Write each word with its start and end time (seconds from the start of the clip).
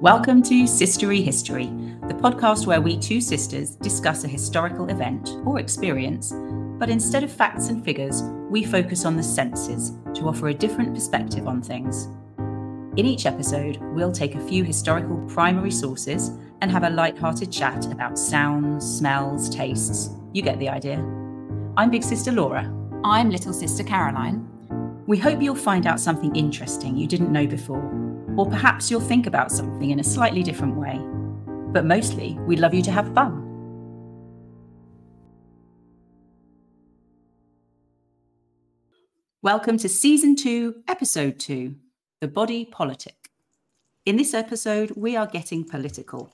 Welcome 0.00 0.44
to 0.44 0.62
Sistory 0.62 1.24
History, 1.24 1.66
the 2.06 2.14
podcast 2.14 2.66
where 2.66 2.80
we 2.80 2.96
two 2.96 3.20
sisters 3.20 3.70
discuss 3.70 4.22
a 4.22 4.28
historical 4.28 4.88
event 4.90 5.30
or 5.44 5.58
experience, 5.58 6.32
but 6.78 6.88
instead 6.88 7.24
of 7.24 7.32
facts 7.32 7.68
and 7.68 7.84
figures, 7.84 8.22
we 8.48 8.62
focus 8.62 9.04
on 9.04 9.16
the 9.16 9.24
senses 9.24 9.94
to 10.14 10.28
offer 10.28 10.50
a 10.50 10.54
different 10.54 10.94
perspective 10.94 11.48
on 11.48 11.60
things. 11.60 12.06
In 12.96 13.06
each 13.06 13.26
episode, 13.26 13.78
we'll 13.92 14.12
take 14.12 14.36
a 14.36 14.46
few 14.46 14.62
historical 14.62 15.18
primary 15.26 15.72
sources 15.72 16.30
and 16.60 16.70
have 16.70 16.84
a 16.84 16.90
light-hearted 16.90 17.50
chat 17.50 17.90
about 17.90 18.20
sounds, 18.20 18.86
smells, 18.88 19.50
tastes. 19.50 20.10
You 20.32 20.42
get 20.42 20.60
the 20.60 20.68
idea. 20.68 20.98
I'm 21.76 21.90
Big 21.90 22.04
Sister 22.04 22.30
Laura. 22.30 22.72
I'm 23.02 23.30
Little 23.30 23.52
Sister 23.52 23.82
Caroline. 23.82 24.48
We 25.08 25.18
hope 25.18 25.42
you'll 25.42 25.56
find 25.56 25.88
out 25.88 25.98
something 25.98 26.36
interesting 26.36 26.96
you 26.96 27.08
didn't 27.08 27.32
know 27.32 27.48
before, 27.48 28.07
or 28.38 28.46
perhaps 28.46 28.88
you'll 28.88 29.00
think 29.00 29.26
about 29.26 29.50
something 29.50 29.90
in 29.90 29.98
a 29.98 30.04
slightly 30.04 30.44
different 30.44 30.76
way. 30.76 30.96
But 31.72 31.84
mostly, 31.84 32.38
we'd 32.46 32.60
love 32.60 32.72
you 32.72 32.82
to 32.82 32.92
have 32.92 33.12
fun. 33.12 33.44
Welcome 39.42 39.76
to 39.78 39.88
Season 39.88 40.36
2, 40.36 40.84
Episode 40.86 41.40
2 41.40 41.74
The 42.20 42.28
Body 42.28 42.64
Politic. 42.64 43.28
In 44.06 44.14
this 44.14 44.34
episode, 44.34 44.92
we 44.92 45.16
are 45.16 45.26
getting 45.26 45.64
political. 45.64 46.30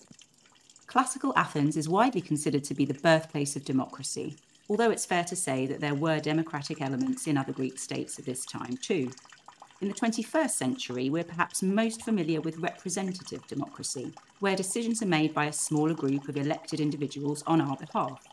Classical 0.86 1.32
Athens 1.36 1.74
is 1.78 1.88
widely 1.88 2.20
considered 2.20 2.64
to 2.64 2.74
be 2.74 2.84
the 2.84 2.92
birthplace 2.92 3.56
of 3.56 3.64
democracy, 3.64 4.36
although 4.68 4.90
it's 4.90 5.06
fair 5.06 5.24
to 5.24 5.34
say 5.34 5.64
that 5.64 5.80
there 5.80 5.94
were 5.94 6.20
democratic 6.20 6.82
elements 6.82 7.26
in 7.26 7.38
other 7.38 7.54
Greek 7.54 7.78
states 7.78 8.18
at 8.18 8.26
this 8.26 8.44
time 8.44 8.76
too. 8.76 9.10
In 9.80 9.88
the 9.88 9.94
21st 9.94 10.50
century, 10.50 11.10
we're 11.10 11.24
perhaps 11.24 11.60
most 11.60 12.02
familiar 12.02 12.40
with 12.40 12.58
representative 12.58 13.44
democracy, 13.48 14.12
where 14.38 14.54
decisions 14.54 15.02
are 15.02 15.06
made 15.06 15.34
by 15.34 15.46
a 15.46 15.52
smaller 15.52 15.94
group 15.94 16.28
of 16.28 16.36
elected 16.36 16.78
individuals 16.78 17.42
on 17.46 17.60
our 17.60 17.76
behalf. 17.76 18.24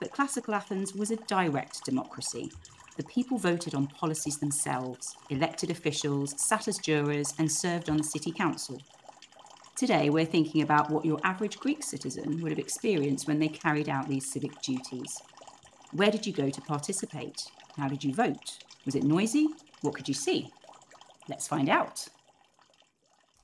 But 0.00 0.10
classical 0.10 0.54
Athens 0.54 0.94
was 0.94 1.10
a 1.10 1.16
direct 1.16 1.84
democracy. 1.84 2.50
The 2.96 3.04
people 3.04 3.36
voted 3.36 3.74
on 3.74 3.88
policies 3.88 4.38
themselves, 4.38 5.16
elected 5.28 5.70
officials, 5.70 6.34
sat 6.40 6.66
as 6.66 6.78
jurors, 6.78 7.34
and 7.38 7.52
served 7.52 7.90
on 7.90 7.98
the 7.98 8.02
city 8.02 8.32
council. 8.32 8.80
Today, 9.76 10.08
we're 10.08 10.24
thinking 10.24 10.62
about 10.62 10.90
what 10.90 11.04
your 11.04 11.20
average 11.22 11.58
Greek 11.58 11.82
citizen 11.82 12.40
would 12.40 12.52
have 12.52 12.58
experienced 12.58 13.28
when 13.28 13.38
they 13.38 13.48
carried 13.48 13.90
out 13.90 14.08
these 14.08 14.32
civic 14.32 14.60
duties. 14.62 15.22
Where 15.92 16.10
did 16.10 16.26
you 16.26 16.32
go 16.32 16.48
to 16.48 16.60
participate? 16.62 17.50
How 17.76 17.88
did 17.88 18.02
you 18.02 18.14
vote? 18.14 18.58
Was 18.86 18.94
it 18.94 19.04
noisy? 19.04 19.46
What 19.82 19.94
could 19.94 20.08
you 20.08 20.14
see? 20.14 20.50
Let's 21.30 21.46
find 21.46 21.68
out. 21.68 22.08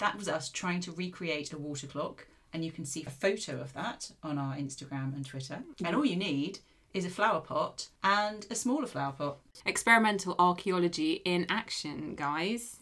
That 0.00 0.18
was 0.18 0.28
us 0.28 0.50
trying 0.50 0.80
to 0.80 0.92
recreate 0.92 1.52
a 1.52 1.58
water 1.58 1.86
clock, 1.86 2.26
and 2.52 2.64
you 2.64 2.72
can 2.72 2.84
see 2.84 3.04
a 3.06 3.10
photo 3.10 3.60
of 3.60 3.72
that 3.74 4.10
on 4.24 4.38
our 4.38 4.56
Instagram 4.56 5.14
and 5.14 5.24
Twitter. 5.24 5.62
And 5.84 5.94
all 5.94 6.04
you 6.04 6.16
need 6.16 6.58
is 6.92 7.04
a 7.06 7.10
flower 7.10 7.40
pot 7.40 7.86
and 8.02 8.44
a 8.50 8.56
smaller 8.56 8.88
flower 8.88 9.12
pot. 9.12 9.38
Experimental 9.64 10.34
archaeology 10.40 11.22
in 11.24 11.46
action, 11.48 12.16
guys. 12.16 12.80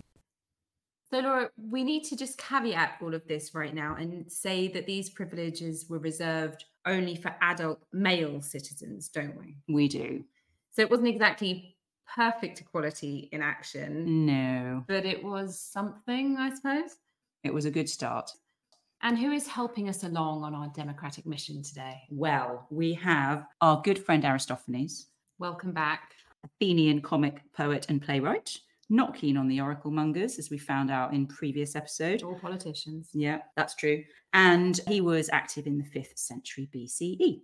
So, 1.10 1.20
Laura, 1.20 1.50
we 1.58 1.84
need 1.84 2.04
to 2.04 2.16
just 2.16 2.38
caveat 2.38 2.94
all 3.02 3.14
of 3.14 3.28
this 3.28 3.54
right 3.54 3.74
now 3.74 3.96
and 3.96 4.32
say 4.32 4.68
that 4.68 4.86
these 4.86 5.10
privileges 5.10 5.84
were 5.86 5.98
reserved 5.98 6.64
only 6.86 7.14
for 7.14 7.36
adult 7.42 7.82
male 7.92 8.40
citizens, 8.40 9.08
don't 9.10 9.36
we? 9.38 9.56
We 9.68 9.86
do. 9.86 10.24
So 10.72 10.82
it 10.82 10.90
wasn't 10.90 11.08
exactly 11.08 11.73
perfect 12.14 12.60
equality 12.60 13.28
in 13.32 13.42
action, 13.42 14.26
No, 14.26 14.84
but 14.88 15.04
it 15.06 15.22
was 15.22 15.58
something, 15.58 16.36
I 16.36 16.54
suppose. 16.54 16.96
it 17.42 17.52
was 17.52 17.64
a 17.64 17.70
good 17.70 17.88
start. 17.88 18.30
And 19.02 19.18
who 19.18 19.32
is 19.32 19.46
helping 19.46 19.88
us 19.88 20.04
along 20.04 20.44
on 20.44 20.54
our 20.54 20.68
democratic 20.74 21.26
mission 21.26 21.62
today? 21.62 22.02
Well, 22.10 22.66
we 22.70 22.94
have 22.94 23.46
our 23.60 23.80
good 23.82 23.98
friend 23.98 24.24
Aristophanes, 24.24 25.06
Welcome 25.38 25.72
back. 25.72 26.12
Athenian 26.44 27.00
comic 27.02 27.40
poet 27.52 27.86
and 27.88 28.00
playwright, 28.00 28.58
not 28.88 29.14
keen 29.16 29.36
on 29.36 29.48
the 29.48 29.60
oracle 29.60 29.90
mongers, 29.90 30.38
as 30.38 30.48
we 30.50 30.58
found 30.58 30.90
out 30.90 31.12
in 31.12 31.26
previous 31.26 31.74
episode. 31.74 32.22
All 32.22 32.38
politicians. 32.38 33.08
Yeah, 33.12 33.38
that's 33.56 33.74
true. 33.74 34.04
And 34.32 34.78
he 34.86 35.00
was 35.00 35.28
active 35.32 35.66
in 35.66 35.76
the 35.78 35.84
5th 35.84 36.16
century 36.18 36.68
BCE. 36.74 37.40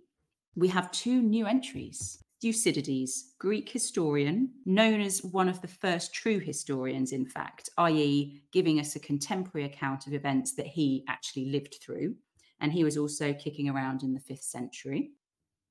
We 0.55 0.67
have 0.69 0.91
two 0.91 1.21
new 1.21 1.45
entries. 1.47 2.19
Thucydides, 2.41 3.35
Greek 3.37 3.69
historian, 3.69 4.49
known 4.65 4.99
as 4.99 5.23
one 5.23 5.47
of 5.47 5.61
the 5.61 5.67
first 5.67 6.13
true 6.13 6.39
historians, 6.39 7.11
in 7.11 7.25
fact, 7.25 7.69
i.e., 7.77 8.41
giving 8.51 8.79
us 8.79 8.95
a 8.95 8.99
contemporary 8.99 9.65
account 9.65 10.07
of 10.07 10.13
events 10.13 10.55
that 10.55 10.65
he 10.65 11.03
actually 11.07 11.51
lived 11.51 11.77
through. 11.81 12.15
And 12.59 12.73
he 12.73 12.83
was 12.83 12.97
also 12.97 13.33
kicking 13.33 13.69
around 13.69 14.01
in 14.01 14.13
the 14.13 14.19
5th 14.19 14.43
century. 14.43 15.11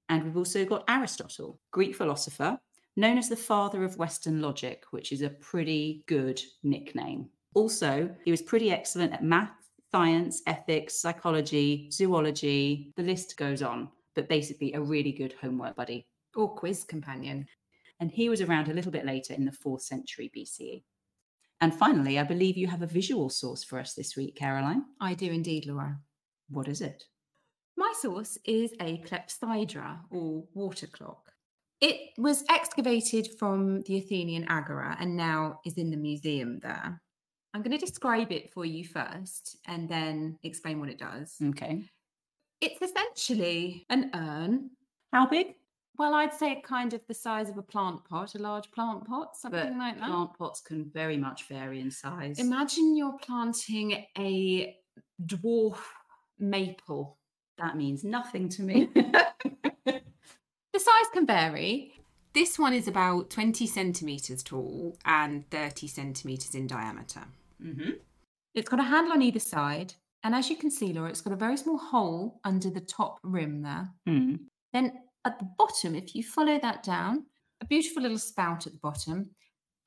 And 0.09 0.23
we've 0.23 0.37
also 0.37 0.65
got 0.65 0.85
Aristotle, 0.89 1.61
Greek 1.73 1.95
philosopher, 1.95 2.59
known 2.97 3.19
as 3.19 3.29
the 3.29 3.37
father 3.37 3.83
of 3.85 3.97
Western 3.97 4.41
logic, 4.41 4.85
which 4.91 5.11
is 5.11 5.23
a 5.23 5.31
pretty 5.31 6.05
good 6.07 6.41
nickname. 6.63 7.29
Also, 7.55 8.15
he 8.25 8.31
was 8.31 8.43
pretty 8.43 8.71
excellent 8.71 9.13
at 9.13 9.25
math, 9.25 9.51
science, 9.91 10.43
ethics, 10.47 11.01
psychology, 11.01 11.91
zoology, 11.91 12.93
the 12.97 13.03
list 13.03 13.37
goes 13.37 13.61
on, 13.61 13.89
but 14.15 14.29
basically 14.29 14.73
a 14.73 14.81
really 14.81 15.13
good 15.13 15.35
homework 15.41 15.75
buddy. 15.75 16.07
Or 16.37 16.55
quiz 16.55 16.85
companion. 16.85 17.47
And 17.99 18.11
he 18.11 18.29
was 18.29 18.41
around 18.41 18.69
a 18.69 18.75
little 18.75 18.93
bit 18.93 19.05
later 19.05 19.35
in 19.35 19.45
the 19.45 19.53
4th 19.53 19.83
century 19.83 20.31
BCE. 20.35 20.83
And 21.61 21.75
finally, 21.75 22.19
I 22.19 22.23
believe 22.23 22.57
you 22.57 22.67
have 22.69 22.83
a 22.83 22.87
visual 22.87 23.29
source 23.29 23.63
for 23.63 23.79
us 23.79 23.93
this 23.93 24.17
week, 24.17 24.37
Caroline. 24.37 24.85
I 25.01 25.15
do 25.15 25.31
indeed, 25.31 25.67
Laura. 25.67 25.99
What 26.49 26.69
is 26.69 26.81
it? 26.81 27.05
My 27.77 27.93
source 27.99 28.39
is 28.45 28.73
a 28.81 28.99
clepsydra 28.99 30.01
or 30.11 30.45
water 30.55 30.87
clock. 30.87 31.31
It 31.81 32.11
was 32.19 32.45
excavated 32.51 33.29
from 33.39 33.83
the 33.83 33.99
Athenian 33.99 34.47
Agora 34.49 34.97
and 35.01 35.17
now 35.17 35.61
is 35.65 35.79
in 35.79 35.91
the 35.91 35.97
museum 35.97 36.59
there. 36.61 37.01
I'm 37.53 37.63
going 37.63 37.79
to 37.79 37.85
describe 37.85 38.33
it 38.33 38.53
for 38.53 38.65
you 38.65 38.85
first 38.85 39.57
and 39.67 39.89
then 39.89 40.39
explain 40.43 40.79
what 40.79 40.91
it 40.91 40.99
does. 40.99 41.37
Okay. 41.43 41.85
It's 42.61 42.81
essentially 42.83 43.87
an 43.89 44.11
urn. 44.15 44.71
How 45.13 45.27
big? 45.27 45.55
Well, 46.01 46.15
I'd 46.15 46.33
say 46.33 46.63
kind 46.65 46.95
of 46.95 47.03
the 47.09 47.13
size 47.13 47.51
of 47.51 47.59
a 47.59 47.63
plant 47.63 48.07
pot, 48.07 48.35
a 48.35 48.39
large 48.39 48.71
plant 48.71 49.07
pot, 49.07 49.37
something 49.37 49.61
But 49.61 49.77
like 49.77 49.99
that. 49.99 50.07
plant 50.07 50.33
pots 50.39 50.63
can 50.63 50.91
very 50.91 51.19
much 51.19 51.47
vary 51.47 51.79
in 51.79 51.91
size. 51.91 52.39
Imagine 52.39 52.97
you're 52.97 53.19
planting 53.19 54.07
a 54.17 54.79
dwarf 55.27 55.77
maple. 56.39 57.19
that 57.59 57.77
means 57.77 58.03
nothing 58.03 58.49
to 58.49 58.63
me. 58.63 58.89
The 59.85 60.79
size 60.79 61.11
can 61.13 61.27
vary. 61.27 61.93
This 62.33 62.59
one 62.59 62.73
is 62.73 62.89
about 62.89 63.29
20 63.29 63.67
centimetres 63.67 64.43
tall 64.43 64.97
and 65.05 65.51
30 65.51 65.87
centimetres 65.87 66.55
in 66.55 66.67
diameter. 66.67 67.25
hmm 67.61 67.91
It's 68.55 68.71
got 68.71 68.81
a 68.81 68.85
handle 68.85 69.13
on 69.13 69.21
either 69.21 69.39
side. 69.41 69.93
And 70.25 70.35
as 70.35 70.49
you 70.49 70.57
can 70.57 70.71
see, 70.71 70.95
Laura, 70.95 71.11
it's 71.11 71.21
got 71.21 71.35
a 71.35 71.37
very 71.37 71.59
small 71.59 71.77
hole 71.77 72.41
under 72.45 72.71
the 72.71 72.81
top 72.81 73.19
rim 73.23 73.61
there. 73.61 73.91
Hmm. 74.07 74.37
Then 74.73 74.93
at 75.25 75.39
the 75.39 75.49
bottom, 75.59 75.95
if 75.95 76.15
you 76.15 76.23
follow 76.23 76.59
that 76.59 76.83
down, 76.83 77.27
a 77.61 77.67
beautiful 77.67 78.03
little 78.03 78.19
spout 78.19 78.67
at 78.67 78.73
the 78.73 78.79
bottom. 78.79 79.31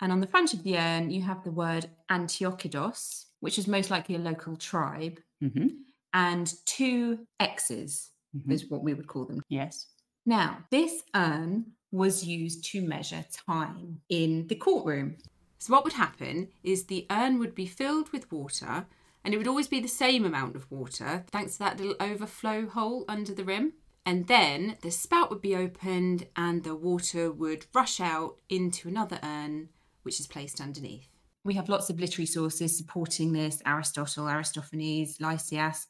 And 0.02 0.12
on 0.12 0.20
the 0.20 0.28
front 0.28 0.54
of 0.54 0.64
the 0.64 0.78
urn, 0.78 1.10
you 1.10 1.22
have 1.22 1.44
the 1.44 1.52
word 1.52 1.90
Antiochidos, 2.12 3.26
which 3.40 3.58
is 3.58 3.68
most 3.68 3.90
likely 3.90 4.16
a 4.16 4.20
local 4.20 4.56
tribe, 4.56 5.20
hmm 5.42 5.68
and 6.16 6.54
two 6.68 7.26
X's 7.40 8.12
hmm 8.32 8.52
is 8.52 8.70
what 8.70 8.84
we 8.84 8.94
would 8.94 9.08
call 9.08 9.26
them. 9.26 9.42
Yes. 9.50 9.88
Now, 10.26 10.60
this 10.72 11.04
urn 11.16 11.66
was 11.92 12.24
used 12.24 12.64
to 12.72 12.82
measure 12.82 13.26
time 13.48 14.02
in 14.10 14.48
the 14.48 14.56
courtroom. 14.56 15.18
So, 15.60 15.74
what 15.74 15.84
would 15.84 15.94
happen 15.94 16.50
is 16.64 16.86
the 16.86 17.08
urn 17.10 17.40
would 17.40 17.56
be 17.56 17.66
filled 17.66 18.12
with 18.12 18.32
water, 18.32 18.86
and 19.24 19.34
it 19.34 19.38
would 19.38 19.48
always 19.48 19.68
be 19.68 19.80
the 19.80 19.88
same 19.88 20.26
amount 20.26 20.56
of 20.56 20.70
water 20.70 21.26
thanks 21.32 21.54
to 21.54 21.60
that 21.60 21.80
little 21.80 21.96
overflow 22.00 22.68
hole 22.68 23.06
under 23.08 23.34
the 23.34 23.44
rim. 23.44 23.74
And 24.06 24.28
then 24.28 24.78
the 24.82 24.92
spout 24.92 25.30
would 25.30 25.42
be 25.42 25.56
opened, 25.56 26.28
and 26.36 26.64
the 26.64 26.76
water 26.76 27.32
would 27.32 27.66
rush 27.74 28.00
out 28.00 28.36
into 28.50 28.90
another 28.90 29.20
urn, 29.24 29.70
which 30.04 30.20
is 30.20 30.28
placed 30.28 30.60
underneath. 30.60 31.08
We 31.46 31.54
have 31.56 31.70
lots 31.70 31.90
of 31.90 32.00
literary 32.00 32.26
sources 32.26 32.78
supporting 32.78 33.34
this 33.34 33.62
Aristotle, 33.66 34.28
Aristophanes, 34.28 35.20
Lysias. 35.20 35.88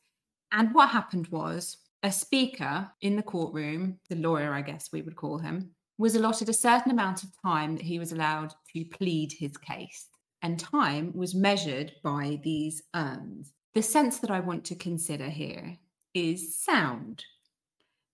And 0.52 0.74
what 0.74 0.90
happened 0.90 1.28
was 1.30 1.78
a 2.04 2.12
speaker 2.12 2.92
in 3.02 3.16
the 3.16 3.24
courtroom, 3.24 4.00
the 4.10 4.16
lawyer, 4.16 4.54
I 4.54 4.62
guess 4.62 4.90
we 4.92 5.02
would 5.02 5.16
call 5.16 5.40
him, 5.40 5.72
was 5.98 6.16
allotted 6.16 6.50
a 6.50 6.54
certain 6.54 6.92
amount 6.92 7.24
of 7.24 7.30
time 7.42 7.76
that 7.76 7.86
he 7.86 7.98
was 7.98 8.12
allowed 8.12 8.54
to 8.76 8.86
plead 8.86 9.32
his 9.32 9.58
case. 9.58 10.08
And 10.42 10.60
time 10.60 11.14
was 11.16 11.34
measured 11.34 11.94
by 12.04 12.40
these 12.44 12.84
urns. 12.96 13.54
The 13.74 13.82
sense 13.82 14.20
that 14.20 14.30
I 14.30 14.40
want 14.40 14.66
to 14.66 14.76
consider 14.76 15.30
here 15.30 15.78
is 16.14 16.60
sound, 16.60 17.24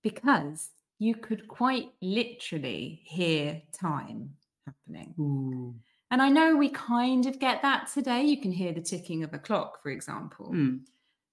because 0.04 0.70
you 1.00 1.16
could 1.16 1.48
quite 1.48 1.90
literally 2.02 3.02
hear 3.04 3.62
time 3.72 4.32
happening. 4.66 5.14
Ooh. 5.20 5.76
And 6.12 6.22
I 6.22 6.30
know 6.30 6.56
we 6.56 6.70
kind 6.70 7.26
of 7.28 7.40
get 7.40 7.62
that 7.62 7.88
today. 7.94 8.24
You 8.24 8.42
can 8.42 8.52
hear 8.52 8.74
the 8.74 8.82
ticking 8.82 9.24
of 9.24 9.34
a 9.34 9.40
clock, 9.40 9.82
for 9.82 9.90
example. 9.92 10.48
Hmm. 10.48 10.78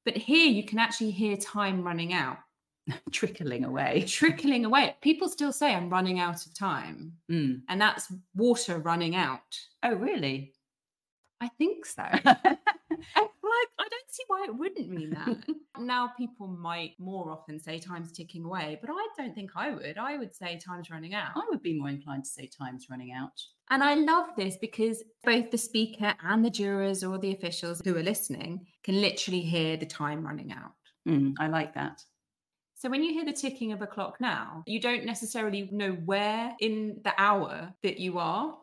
But 0.05 0.17
here 0.17 0.47
you 0.47 0.65
can 0.65 0.79
actually 0.79 1.11
hear 1.11 1.37
time 1.37 1.83
running 1.83 2.13
out, 2.13 2.39
Trickling 3.11 3.65
away. 3.65 4.05
trickling 4.07 4.65
away. 4.65 4.95
People 5.01 5.29
still 5.29 5.53
say, 5.53 5.75
I'm 5.75 5.91
running 5.91 6.21
out 6.21 6.47
of 6.47 6.55
time. 6.55 7.13
Mm. 7.29 7.63
And 7.69 7.81
that's 7.81 8.13
water 8.35 8.79
running 8.79 9.17
out. 9.17 9.41
Oh, 9.83 9.95
really? 9.95 10.53
I 11.41 11.49
think 11.59 11.85
so. 11.85 12.05
I, 12.05 12.57
like, 13.61 13.87
I 13.87 13.89
don't 13.89 14.11
see 14.11 14.25
why 14.27 14.45
it 14.47 14.57
wouldn't 14.57 14.89
mean 14.89 15.11
that. 15.11 15.37
now 15.79 16.13
people 16.17 16.47
might 16.47 16.93
more 16.99 17.31
often 17.31 17.59
say 17.59 17.79
time's 17.79 18.13
ticking 18.13 18.45
away, 18.45 18.79
but 18.81 18.91
I 18.91 19.07
don't 19.17 19.35
think 19.35 19.51
I 19.57 19.71
would. 19.71 19.99
I 19.99 20.17
would 20.17 20.35
say 20.35 20.59
time's 20.59 20.91
running 20.91 21.15
out. 21.15 21.31
I 21.35 21.43
would 21.49 21.63
be 21.63 21.79
more 21.79 21.89
inclined 21.89 22.25
to 22.25 22.31
say 22.31 22.49
time's 22.49 22.87
running 22.91 23.13
out. 23.13 23.41
And 23.71 23.83
I 23.83 23.95
love 23.95 24.27
this 24.37 24.57
because 24.57 25.03
both 25.25 25.51
the 25.51 25.59
speaker 25.59 26.15
and 26.23 26.45
the 26.45 26.51
jurors 26.51 27.03
or 27.03 27.19
the 27.19 27.33
officials 27.33 27.83
who 27.85 27.97
are 27.97 28.03
listening 28.03 28.67
can 28.85 29.01
literally 29.01 29.41
hear 29.41 29.77
the 29.77 29.87
time 29.87 30.25
running 30.25 30.53
out. 30.53 30.73
Mm, 31.09 31.35
I 31.39 31.49
like 31.49 31.75
that. 31.75 32.03
So 32.75 32.91
when 32.91 33.03
you 33.03 33.13
hear 33.13 33.25
the 33.25 33.33
ticking 33.33 33.73
of 33.73 33.81
a 33.81 33.87
clock 33.87 34.21
now, 34.21 34.63
you 34.67 34.81
don't 34.81 35.07
necessarily 35.07 35.69
know 35.73 35.93
where 35.93 36.55
in 36.61 37.01
the 37.05 37.15
hour 37.17 37.75
that 37.83 37.99
you 37.99 38.19
are. 38.19 38.55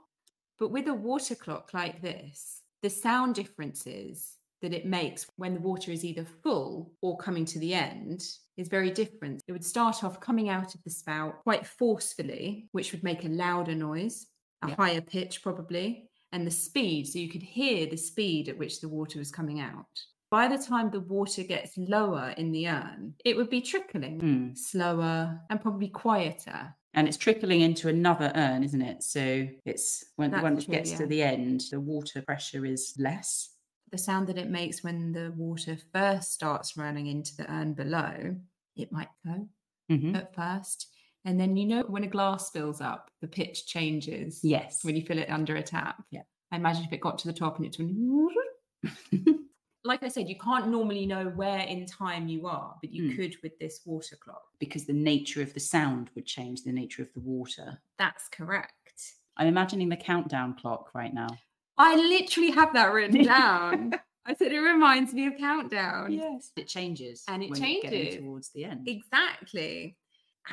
But 0.59 0.71
with 0.71 0.87
a 0.87 0.93
water 0.93 1.35
clock 1.35 1.71
like 1.73 2.01
this, 2.01 2.61
the 2.83 2.89
sound 2.89 3.35
differences 3.35 4.37
that 4.63 4.73
it 4.73 4.85
makes 4.85 5.27
when 5.35 5.53
the 5.53 5.59
water 5.59 5.91
is 5.91 6.03
either 6.05 6.25
full 6.41 6.93
or 7.01 7.17
coming 7.17 7.43
to 7.43 7.59
the 7.59 7.73
end 7.73 8.23
is 8.57 8.69
very 8.69 8.89
different. 8.89 9.41
It 9.47 9.51
would 9.51 9.65
start 9.65 10.03
off 10.05 10.21
coming 10.21 10.47
out 10.49 10.73
of 10.73 10.81
the 10.83 10.89
spout 10.89 11.43
quite 11.43 11.67
forcefully, 11.67 12.69
which 12.71 12.91
would 12.93 13.03
make 13.03 13.25
a 13.25 13.29
louder 13.29 13.75
noise, 13.75 14.25
a 14.63 14.69
Yeah. 14.69 14.75
higher 14.75 15.01
pitch 15.01 15.43
probably, 15.43 16.09
and 16.31 16.47
the 16.47 16.51
speed. 16.51 17.07
So 17.07 17.19
you 17.19 17.29
could 17.29 17.43
hear 17.43 17.85
the 17.87 17.97
speed 17.97 18.47
at 18.47 18.57
which 18.57 18.79
the 18.79 18.87
water 18.89 19.19
was 19.19 19.31
coming 19.31 19.59
out. 19.59 19.85
By 20.31 20.47
the 20.47 20.57
time 20.57 20.89
the 20.89 21.01
water 21.01 21.43
gets 21.43 21.77
lower 21.77 22.33
in 22.37 22.51
the 22.53 22.67
urn, 22.69 23.15
it 23.25 23.35
would 23.35 23.49
be 23.49 23.61
trickling 23.61 24.19
Mm. 24.21 24.57
slower 24.57 25.41
and 25.49 25.61
probably 25.61 25.89
quieter. 25.89 26.73
And 26.95 27.07
it's 27.07 27.17
trickling 27.17 27.61
into 27.61 27.89
another 27.89 28.31
urn, 28.35 28.63
isn't 28.63 28.81
it? 28.81 29.03
So 29.03 29.47
it's 29.65 30.05
when, 30.15 30.31
That's 30.31 30.41
when 30.43 30.57
it 30.57 30.63
true, 30.65 30.73
gets 30.75 30.91
yeah. 30.91 30.97
to 30.99 31.05
the 31.07 31.21
end, 31.21 31.61
the 31.69 31.81
water 31.81 32.21
pressure 32.21 32.65
is 32.65 32.93
less. 32.97 33.49
The 33.93 33.99
sound 33.99 34.25
that 34.29 34.39
it 34.39 34.49
makes 34.49 34.83
when 34.83 35.11
the 35.11 35.31
water 35.37 35.77
first 35.93 36.33
starts 36.33 36.75
running 36.75 37.05
into 37.05 37.37
the 37.37 37.47
urn 37.53 37.73
below, 37.75 38.35
it 38.75 38.91
might 38.91 39.09
go 39.23 39.47
Mhm. 39.87 40.15
at 40.15 40.33
first. 40.33 40.87
And 41.25 41.39
then 41.39 41.55
you 41.55 41.67
know 41.67 41.83
when 41.83 42.03
a 42.03 42.07
glass 42.07 42.49
fills 42.49 42.81
up, 42.81 43.11
the 43.21 43.27
pitch 43.27 43.67
changes 43.67 44.43
Yes. 44.43 44.83
when 44.83 44.95
you 44.95 45.03
fill 45.05 45.19
it 45.19 45.29
under 45.29 45.55
a 45.57 45.61
tap. 45.61 46.03
Yeah. 46.09 46.23
I 46.51 46.55
imagine 46.55 46.85
if 46.85 46.91
it 46.91 47.01
got 47.01 47.19
to 47.19 47.27
the 47.27 47.33
top 47.37 47.57
and 47.59 47.67
it's 47.67 47.77
like 49.83 50.01
I 50.01 50.07
said, 50.07 50.27
you 50.27 50.39
can't 50.39 50.69
normally 50.69 51.05
know 51.05 51.29
where 51.29 51.59
in 51.59 51.85
time 51.85 52.27
you 52.27 52.47
are, 52.47 52.75
but 52.81 52.91
you 52.91 53.11
Mm. 53.11 53.15
could 53.15 53.37
with 53.43 53.59
this 53.59 53.85
water 53.85 54.15
clock. 54.15 54.41
because 54.57 54.85
the 54.87 54.93
nature 54.93 55.43
of 55.43 55.53
the 55.53 55.59
sound 55.59 56.09
would 56.15 56.25
change 56.25 56.63
the 56.63 56.71
nature 56.71 57.03
of 57.03 57.13
the 57.13 57.19
water. 57.19 57.79
That's 57.99 58.27
correct. 58.29 59.17
I'm 59.37 59.45
imagining 59.45 59.89
the 59.89 59.97
countdown 59.97 60.55
clock 60.55 60.95
right 60.95 61.13
now. 61.13 61.27
I 61.77 61.95
literally 61.95 62.51
have 62.51 62.73
that 62.73 62.93
written 62.93 63.23
down. 63.25 63.93
I 64.25 64.33
said 64.35 64.53
it 64.53 64.59
reminds 64.59 65.13
me 65.13 65.27
of 65.27 65.33
Countdown. 65.37 66.11
Yes. 66.13 66.51
It 66.55 66.67
changes. 66.67 67.23
And 67.27 67.43
it 67.43 67.49
when 67.49 67.61
you're 67.61 67.81
getting 67.81 68.03
changes. 68.03 68.19
towards 68.21 68.49
the 68.49 68.65
end. 68.65 68.87
Exactly. 68.87 69.97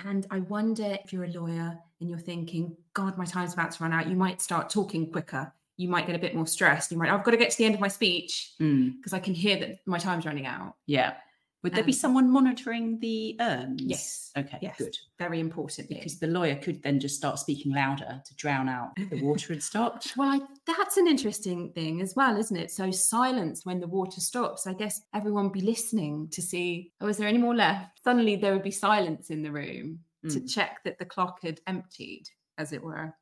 And 0.05 0.27
I 0.31 0.41
wonder 0.41 0.99
if 1.05 1.13
you're 1.13 1.25
a 1.25 1.29
lawyer 1.29 1.79
and 2.01 2.09
you're 2.09 2.19
thinking, 2.19 2.77
God, 2.95 3.17
my 3.19 3.25
time's 3.25 3.53
about 3.55 3.73
to 3.73 3.83
run 3.83 3.93
out, 3.93 4.09
you 4.09 4.17
might 4.17 4.41
start 4.41 4.71
talking 4.71 5.11
quicker. 5.11 5.53
You 5.77 5.89
might 5.89 6.07
get 6.07 6.15
a 6.15 6.19
bit 6.19 6.35
more 6.35 6.47
stressed. 6.47 6.91
You 6.93 6.99
might, 6.99 7.11
I've 7.11 7.25
got 7.25 7.31
to 7.31 7.37
get 7.37 7.51
to 7.51 7.59
the 7.59 7.65
end 7.65 7.75
of 7.75 7.81
my 7.81 7.89
speech 7.89 8.53
Mm, 8.61 8.97
because 8.97 9.13
I 9.13 9.19
can 9.19 9.35
hear 9.35 9.59
that 9.61 9.79
my 9.87 9.99
time's 9.99 10.27
running 10.27 10.47
out. 10.47 10.75
Yeah. 10.87 11.15
Would 11.63 11.75
there 11.75 11.85
be 11.85 11.93
Um, 11.93 11.99
someone 11.99 12.31
monitoring 12.31 12.99
the 13.01 13.37
urns? 13.39 13.83
Yes. 13.83 14.33
Okay, 14.37 14.59
Yes. 14.63 14.79
good. 14.79 14.97
Very 15.19 15.41
important. 15.41 15.89
Because 15.91 16.19
the 16.19 16.27
lawyer 16.27 16.57
could 16.57 16.83
then 16.83 16.99
just 16.99 17.17
start 17.17 17.39
speaking 17.39 17.73
louder 17.73 18.23
to 18.25 18.35
drown 18.37 18.67
out 18.69 18.97
the 18.97 19.21
water 19.23 19.53
had 19.53 19.63
stopped. 19.63 20.15
well, 20.17 20.41
I, 20.41 20.41
that's 20.67 20.97
an 20.97 21.07
interesting 21.07 21.73
thing 21.73 22.01
as 22.01 22.15
well, 22.17 22.37
isn't 22.39 22.57
it? 22.57 22.71
So 22.71 22.91
silence 22.91 23.67
when 23.67 23.79
the 23.81 23.87
water 23.89 24.21
stops. 24.21 24.67
I 24.67 24.73
guess 24.73 25.03
everyone 25.13 25.45
would 25.45 25.53
be 25.53 25.61
listening 25.61 26.29
to 26.31 26.41
see, 26.41 26.93
oh, 27.03 27.09
is 27.09 27.19
there 27.19 27.29
any 27.29 27.39
more 27.39 27.55
left? 27.55 28.01
Suddenly 28.05 28.37
there 28.37 28.55
would 28.55 28.63
be 28.63 28.71
silence 28.71 29.29
in 29.31 29.43
the 29.43 29.53
room 29.53 30.01
to 30.31 30.41
Mm. 30.41 30.51
check 30.51 30.83
that 30.85 30.99
the 30.99 31.05
clock 31.05 31.43
had 31.43 31.61
emptied, 31.67 32.25
as 32.57 32.73
it 32.73 32.83
were. 32.83 33.15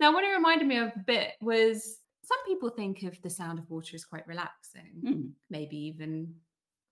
Now, 0.00 0.12
what 0.12 0.24
it 0.24 0.32
reminded 0.32 0.66
me 0.68 0.76
of 0.78 0.88
a 0.94 0.98
bit 1.06 1.32
was 1.40 1.98
some 2.24 2.44
people 2.46 2.70
think 2.70 3.02
of 3.02 3.20
the 3.22 3.30
sound 3.30 3.58
of 3.58 3.68
water 3.70 3.94
as 3.94 4.04
quite 4.04 4.26
relaxing, 4.28 5.00
Mm. 5.04 5.32
maybe 5.50 5.76
even 5.76 6.34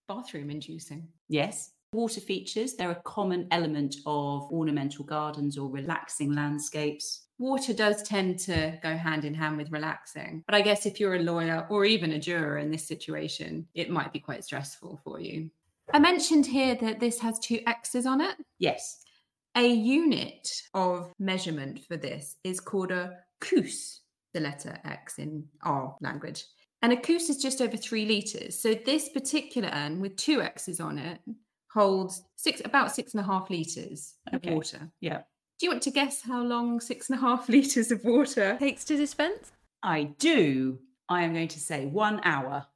bathroom 0.09 0.51
inducing. 0.51 1.09
Yes. 1.29 1.73
Water 1.93 2.21
features, 2.21 2.75
they're 2.75 2.91
a 2.91 3.03
common 3.05 3.47
element 3.51 3.97
of 4.07 4.51
ornamental 4.51 5.05
gardens 5.05 5.59
or 5.59 5.69
relaxing 5.69 6.33
landscapes. 6.33 7.27
Water 7.39 7.75
does 7.75 8.03
tend 8.03 8.39
to 8.41 8.79
go 8.83 8.97
hand 8.97 9.25
in 9.25 9.35
hand 9.35 9.59
with 9.59 9.71
relaxing. 9.71 10.43
But 10.47 10.55
I 10.55 10.63
guess 10.63 10.87
if 10.87 10.99
you're 10.99 11.17
a 11.17 11.23
lawyer 11.23 11.67
or 11.69 11.85
even 11.85 12.13
a 12.13 12.19
juror 12.19 12.59
in 12.59 12.71
this 12.71 12.87
situation, 12.87 13.67
it 13.75 13.91
might 13.91 14.13
be 14.13 14.21
quite 14.21 14.45
stressful 14.45 15.01
for 15.05 15.21
you. 15.21 15.51
I 15.93 15.99
mentioned 15.99 16.47
here 16.47 16.77
that 16.77 17.01
this 17.01 17.19
has 17.19 17.39
two 17.39 17.61
X's 17.67 18.07
on 18.07 18.23
it. 18.23 18.37
Yes. 18.59 19.03
A 19.55 19.67
unit 19.67 20.49
of 20.73 21.13
measurement 21.19 21.81
for 21.87 21.99
this 21.99 22.37
is 22.43 22.59
called 22.59 22.91
a 22.91 23.19
chous, 23.43 24.01
the 24.33 24.41
letter 24.41 24.79
X 24.85 25.19
in 25.19 25.45
our 25.63 25.95
language. 26.01 26.45
And 26.83 26.93
a 26.93 26.97
chous 26.97 27.31
is 27.31 27.41
just 27.41 27.61
over 27.61 27.77
three 27.77 28.05
litres. 28.05 28.59
So 28.59 28.75
this 28.75 29.09
particular 29.09 29.71
urn 29.73 30.01
with 30.01 30.17
two 30.17 30.43
X's 30.43 30.81
on 30.81 30.99
it 30.99 31.21
holds 31.73 32.23
six 32.37 32.61
about 32.65 32.93
six 32.93 33.15
and 33.15 33.21
a 33.21 33.25
half 33.25 33.49
litres 33.51 34.15
of 34.33 34.45
water. 34.45 34.91
Yeah. 35.01 35.23
Do 35.59 35.67
you 35.67 35.71
want 35.71 35.83
to 35.85 35.91
guess 35.93 36.23
how 36.23 36.43
long 36.43 36.81
six 36.81 37.09
and 37.09 37.19
a 37.19 37.23
half 37.23 37.49
litres 37.49 37.93
of 37.93 38.05
water 38.05 38.57
takes 38.59 38.85
to 38.87 38.97
dispense? 38.97 39.53
I 39.83 40.15
do. 40.19 40.81
I 41.09 41.23
am 41.23 41.33
going 41.33 41.49
to 41.49 41.61
say 41.61 41.87
one 41.87 42.21
hour. 42.25 42.67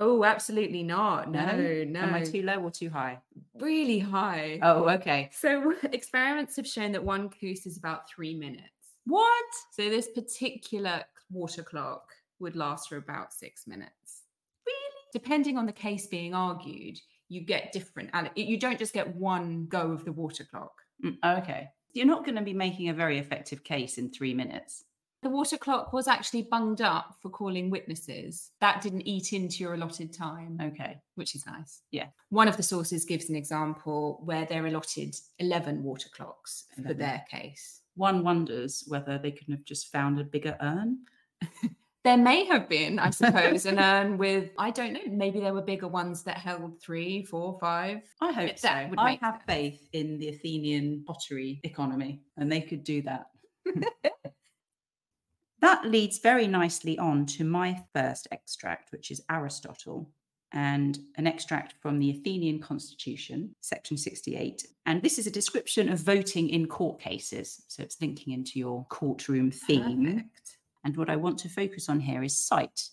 Oh, 0.00 0.24
absolutely 0.24 0.82
not. 0.82 1.30
No, 1.30 1.84
no. 1.84 2.00
Am 2.00 2.14
I 2.14 2.22
too 2.22 2.42
low 2.42 2.60
or 2.60 2.70
too 2.70 2.90
high? 2.90 3.18
really 3.58 3.98
high. 3.98 4.60
Oh, 4.62 4.88
okay. 4.90 5.30
So 5.32 5.74
experiments 5.92 6.56
have 6.56 6.66
shown 6.66 6.92
that 6.92 7.02
one 7.02 7.30
chous 7.30 7.66
is 7.66 7.76
about 7.76 8.08
three 8.08 8.34
minutes. 8.34 8.62
What? 9.06 9.46
So 9.72 9.88
this 9.88 10.08
particular 10.08 11.02
water 11.30 11.62
clock 11.62 12.12
would 12.40 12.56
last 12.56 12.88
for 12.88 12.96
about 12.96 13.32
six 13.32 13.66
minutes. 13.66 14.22
Really? 14.66 14.94
Depending 15.12 15.56
on 15.58 15.66
the 15.66 15.72
case 15.72 16.06
being 16.06 16.34
argued, 16.34 16.98
you 17.28 17.42
get 17.42 17.72
different. 17.72 18.10
You 18.36 18.58
don't 18.58 18.78
just 18.78 18.94
get 18.94 19.14
one 19.16 19.66
go 19.66 19.92
of 19.92 20.04
the 20.04 20.12
water 20.12 20.44
clock. 20.44 20.72
Mm, 21.04 21.16
okay. 21.42 21.68
You're 21.92 22.06
not 22.06 22.24
going 22.24 22.36
to 22.36 22.42
be 22.42 22.54
making 22.54 22.88
a 22.88 22.94
very 22.94 23.18
effective 23.18 23.64
case 23.64 23.98
in 23.98 24.10
three 24.10 24.34
minutes. 24.34 24.84
The 25.22 25.30
water 25.30 25.58
clock 25.58 25.92
was 25.92 26.06
actually 26.06 26.42
bunged 26.42 26.80
up 26.80 27.16
for 27.20 27.28
calling 27.28 27.70
witnesses. 27.70 28.52
That 28.60 28.80
didn't 28.80 29.02
eat 29.02 29.32
into 29.32 29.64
your 29.64 29.74
allotted 29.74 30.12
time, 30.12 30.58
Okay. 30.62 31.00
which 31.16 31.34
is 31.34 31.44
nice. 31.44 31.82
Yeah. 31.90 32.06
One 32.28 32.46
of 32.46 32.56
the 32.56 32.62
sources 32.62 33.04
gives 33.04 33.28
an 33.28 33.34
example 33.34 34.20
where 34.24 34.46
they're 34.46 34.66
allotted 34.66 35.16
11 35.40 35.82
water 35.82 36.08
clocks 36.14 36.66
for 36.86 36.94
their 36.94 37.24
case. 37.28 37.80
One 37.96 38.22
wonders 38.22 38.84
whether 38.86 39.18
they 39.18 39.32
couldn't 39.32 39.54
have 39.54 39.64
just 39.64 39.90
found 39.90 40.20
a 40.20 40.24
bigger 40.24 40.56
urn. 40.60 40.98
There 42.04 42.16
may 42.16 42.44
have 42.44 42.68
been, 42.68 42.98
I 42.98 43.10
suppose, 43.10 43.66
an 43.66 43.78
urn 43.80 44.18
with, 44.18 44.50
I 44.56 44.70
don't 44.70 44.92
know, 44.92 45.00
maybe 45.10 45.40
there 45.40 45.52
were 45.52 45.62
bigger 45.62 45.88
ones 45.88 46.22
that 46.24 46.38
held 46.38 46.80
three, 46.80 47.24
four, 47.24 47.58
five. 47.60 48.02
I 48.20 48.32
hope 48.32 48.58
so. 48.58 48.86
would 48.90 48.98
I 48.98 49.18
have 49.20 49.36
sense. 49.36 49.44
faith 49.46 49.88
in 49.92 50.18
the 50.18 50.28
Athenian 50.28 51.04
pottery 51.06 51.60
economy, 51.64 52.22
and 52.36 52.50
they 52.50 52.60
could 52.60 52.84
do 52.84 53.02
that. 53.02 53.26
that 55.60 55.84
leads 55.84 56.18
very 56.18 56.46
nicely 56.46 56.98
on 56.98 57.26
to 57.26 57.44
my 57.44 57.82
first 57.92 58.28
extract, 58.30 58.92
which 58.92 59.10
is 59.10 59.20
Aristotle, 59.30 60.10
and 60.52 60.98
an 61.16 61.26
extract 61.26 61.74
from 61.82 61.98
the 61.98 62.10
Athenian 62.10 62.60
Constitution, 62.60 63.54
section 63.60 63.96
68. 63.96 64.66
And 64.86 65.02
this 65.02 65.18
is 65.18 65.26
a 65.26 65.32
description 65.32 65.88
of 65.88 65.98
voting 65.98 66.48
in 66.48 66.66
court 66.66 67.00
cases. 67.00 67.62
So 67.68 67.82
it's 67.82 68.00
linking 68.00 68.32
into 68.32 68.58
your 68.58 68.86
courtroom 68.88 69.50
theme. 69.50 70.04
Perfect. 70.04 70.57
And 70.84 70.96
what 70.96 71.10
I 71.10 71.16
want 71.16 71.38
to 71.40 71.48
focus 71.48 71.88
on 71.88 72.00
here 72.00 72.22
is 72.22 72.38
sight. 72.38 72.88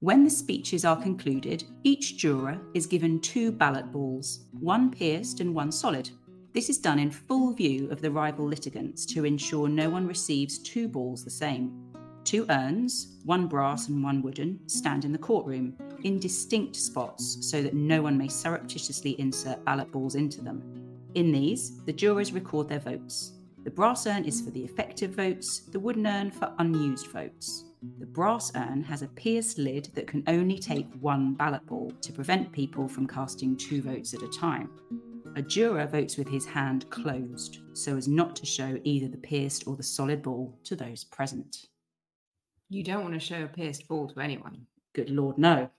When 0.00 0.24
the 0.24 0.30
speeches 0.30 0.84
are 0.84 1.00
concluded, 1.00 1.62
each 1.84 2.16
juror 2.16 2.60
is 2.74 2.86
given 2.86 3.20
two 3.20 3.52
ballot 3.52 3.92
balls, 3.92 4.46
one 4.58 4.90
pierced 4.90 5.38
and 5.40 5.54
one 5.54 5.70
solid. 5.70 6.10
This 6.52 6.68
is 6.68 6.78
done 6.78 6.98
in 6.98 7.10
full 7.10 7.52
view 7.52 7.88
of 7.90 8.02
the 8.02 8.10
rival 8.10 8.44
litigants 8.44 9.06
to 9.06 9.24
ensure 9.24 9.68
no 9.68 9.88
one 9.88 10.06
receives 10.06 10.58
two 10.58 10.88
balls 10.88 11.24
the 11.24 11.30
same. 11.30 11.92
Two 12.24 12.46
urns, 12.50 13.18
one 13.24 13.46
brass 13.46 13.88
and 13.88 14.02
one 14.02 14.22
wooden, 14.22 14.58
stand 14.68 15.04
in 15.04 15.12
the 15.12 15.18
courtroom 15.18 15.76
in 16.04 16.18
distinct 16.18 16.76
spots 16.76 17.38
so 17.40 17.62
that 17.62 17.74
no 17.74 18.02
one 18.02 18.18
may 18.18 18.28
surreptitiously 18.28 19.18
insert 19.20 19.64
ballot 19.64 19.90
balls 19.92 20.14
into 20.14 20.42
them. 20.42 20.62
In 21.14 21.30
these, 21.30 21.82
the 21.84 21.92
jurors 21.92 22.32
record 22.32 22.68
their 22.68 22.80
votes. 22.80 23.34
The 23.64 23.70
brass 23.70 24.08
urn 24.08 24.24
is 24.24 24.40
for 24.40 24.50
the 24.50 24.64
effective 24.64 25.12
votes, 25.12 25.60
the 25.60 25.78
wooden 25.78 26.06
urn 26.06 26.32
for 26.32 26.52
unused 26.58 27.06
votes. 27.06 27.66
The 28.00 28.06
brass 28.06 28.50
urn 28.56 28.82
has 28.82 29.02
a 29.02 29.08
pierced 29.08 29.56
lid 29.56 29.88
that 29.94 30.08
can 30.08 30.24
only 30.26 30.58
take 30.58 30.92
one 31.00 31.34
ballot 31.34 31.64
ball 31.66 31.92
to 32.00 32.12
prevent 32.12 32.50
people 32.50 32.88
from 32.88 33.06
casting 33.06 33.56
two 33.56 33.80
votes 33.80 34.14
at 34.14 34.22
a 34.22 34.28
time. 34.28 34.68
A 35.36 35.42
juror 35.42 35.86
votes 35.86 36.16
with 36.16 36.28
his 36.28 36.44
hand 36.44 36.90
closed 36.90 37.60
so 37.72 37.96
as 37.96 38.08
not 38.08 38.34
to 38.36 38.46
show 38.46 38.80
either 38.82 39.06
the 39.06 39.16
pierced 39.16 39.68
or 39.68 39.76
the 39.76 39.82
solid 39.82 40.22
ball 40.22 40.58
to 40.64 40.74
those 40.74 41.04
present. 41.04 41.66
You 42.68 42.82
don't 42.82 43.02
want 43.02 43.14
to 43.14 43.20
show 43.20 43.44
a 43.44 43.48
pierced 43.48 43.86
ball 43.86 44.08
to 44.08 44.20
anyone. 44.20 44.66
Good 44.92 45.08
Lord, 45.08 45.38
no. 45.38 45.70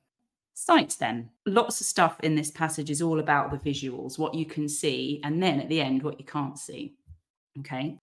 Sights, 0.54 0.96
then. 0.96 1.32
Lots 1.46 1.82
of 1.82 1.88
stuff 1.88 2.18
in 2.22 2.36
this 2.36 2.52
passage 2.52 2.90
is 2.90 3.02
all 3.02 3.20
about 3.20 3.52
the 3.52 3.58
visuals, 3.58 4.18
what 4.18 4.36
you 4.36 4.46
can 4.46 4.70
see, 4.70 5.20
and 5.24 5.42
then 5.42 5.60
at 5.60 5.68
the 5.70 5.82
end, 5.82 6.04
what 6.04 6.20
you 6.20 6.26
can't 6.26 6.58
see. 6.58 6.94
Okay. 7.60 7.98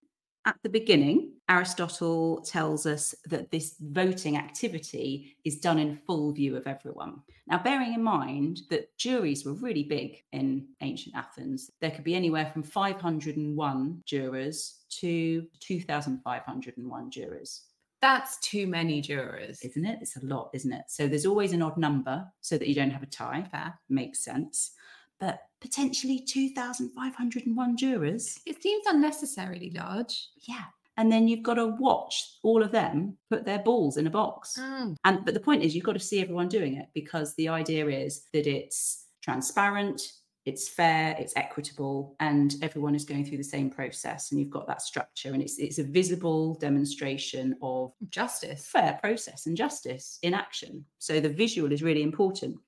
At 0.47 0.57
the 0.63 0.71
beginning, 0.71 1.35
Aristotle 1.51 2.41
tells 2.41 2.87
us 2.87 3.15
that 3.27 3.51
this 3.51 3.77
voting 3.79 4.39
activity 4.39 5.37
is 5.45 5.61
done 5.61 5.79
in 5.79 6.01
full 6.07 6.33
view 6.33 6.57
of 6.57 6.67
everyone. 6.67 7.21
Now, 7.47 7.63
bearing 7.63 7.93
in 7.93 8.03
mind 8.03 8.63
that 8.71 8.97
juries 8.97 9.45
were 9.45 9.53
really 9.53 9.83
big 9.83 10.23
in 10.33 10.69
ancient 10.81 11.15
Athens, 11.15 11.71
there 11.81 11.91
could 11.91 12.05
be 12.05 12.15
anywhere 12.15 12.47
from 12.47 12.63
501 12.63 14.03
jurors 14.07 14.81
to 15.01 15.47
2,501 15.59 17.11
jurors. 17.11 17.65
That's 18.01 18.39
too 18.39 18.67
many 18.67 19.03
jurors. 19.03 19.61
Isn't 19.63 19.85
it? 19.85 19.99
It's 20.01 20.17
a 20.17 20.25
lot, 20.25 20.51
isn't 20.55 20.73
it? 20.73 20.85
So 20.89 21.07
there's 21.07 21.27
always 21.27 21.53
an 21.53 21.61
odd 21.61 21.77
number 21.77 22.25
so 22.41 22.57
that 22.57 22.67
you 22.67 22.75
don't 22.75 22.91
have 22.91 23.03
a 23.03 23.07
tie. 23.07 23.47
Fair. 23.51 23.79
Makes 23.91 24.25
sense. 24.25 24.73
But 25.21 25.41
potentially 25.61 26.21
2,501 26.21 27.77
jurors. 27.77 28.39
It 28.47 28.63
seems 28.63 28.87
unnecessarily 28.87 29.73
large. 29.77 30.29
Yeah. 30.49 30.65
And 30.97 31.11
then 31.11 31.29
you've 31.29 31.43
got 31.43 31.55
to 31.55 31.67
watch 31.67 32.39
all 32.43 32.63
of 32.63 32.73
them 32.73 33.17
put 33.31 33.45
their 33.45 33.61
balls 33.61 33.97
in 33.97 34.07
a 34.07 34.11
box. 34.11 34.59
Mm. 34.59 34.97
And 35.05 35.25
but 35.25 35.35
the 35.35 35.41
point 35.41 35.63
is 35.63 35.75
you've 35.75 35.85
got 35.85 35.95
to 35.95 35.99
see 35.99 36.21
everyone 36.21 36.49
doing 36.49 36.77
it 36.77 36.89
because 36.95 37.35
the 37.35 37.49
idea 37.49 37.87
is 37.87 38.27
that 38.33 38.47
it's 38.47 39.07
transparent, 39.23 40.03
it's 40.45 40.69
fair, 40.69 41.17
it's 41.19 41.35
equitable, 41.37 42.17
and 42.21 42.55
everyone 42.61 42.95
is 42.95 43.05
going 43.05 43.25
through 43.25 43.39
the 43.39 43.45
same 43.45 43.71
process. 43.71 44.31
And 44.31 44.41
you've 44.41 44.51
got 44.51 44.67
that 44.67 44.83
structure, 44.83 45.33
and 45.33 45.41
it's 45.41 45.59
it's 45.59 45.79
a 45.79 45.85
visible 45.85 46.55
demonstration 46.57 47.57
of 47.63 47.93
Justice. 48.11 48.67
fair 48.67 48.99
process 49.03 49.47
and 49.47 49.57
justice 49.57 50.19
in 50.23 50.35
action. 50.35 50.85
So 50.99 51.21
the 51.21 51.29
visual 51.29 51.73
is 51.73 51.83
really 51.83 52.03
important. 52.03 52.59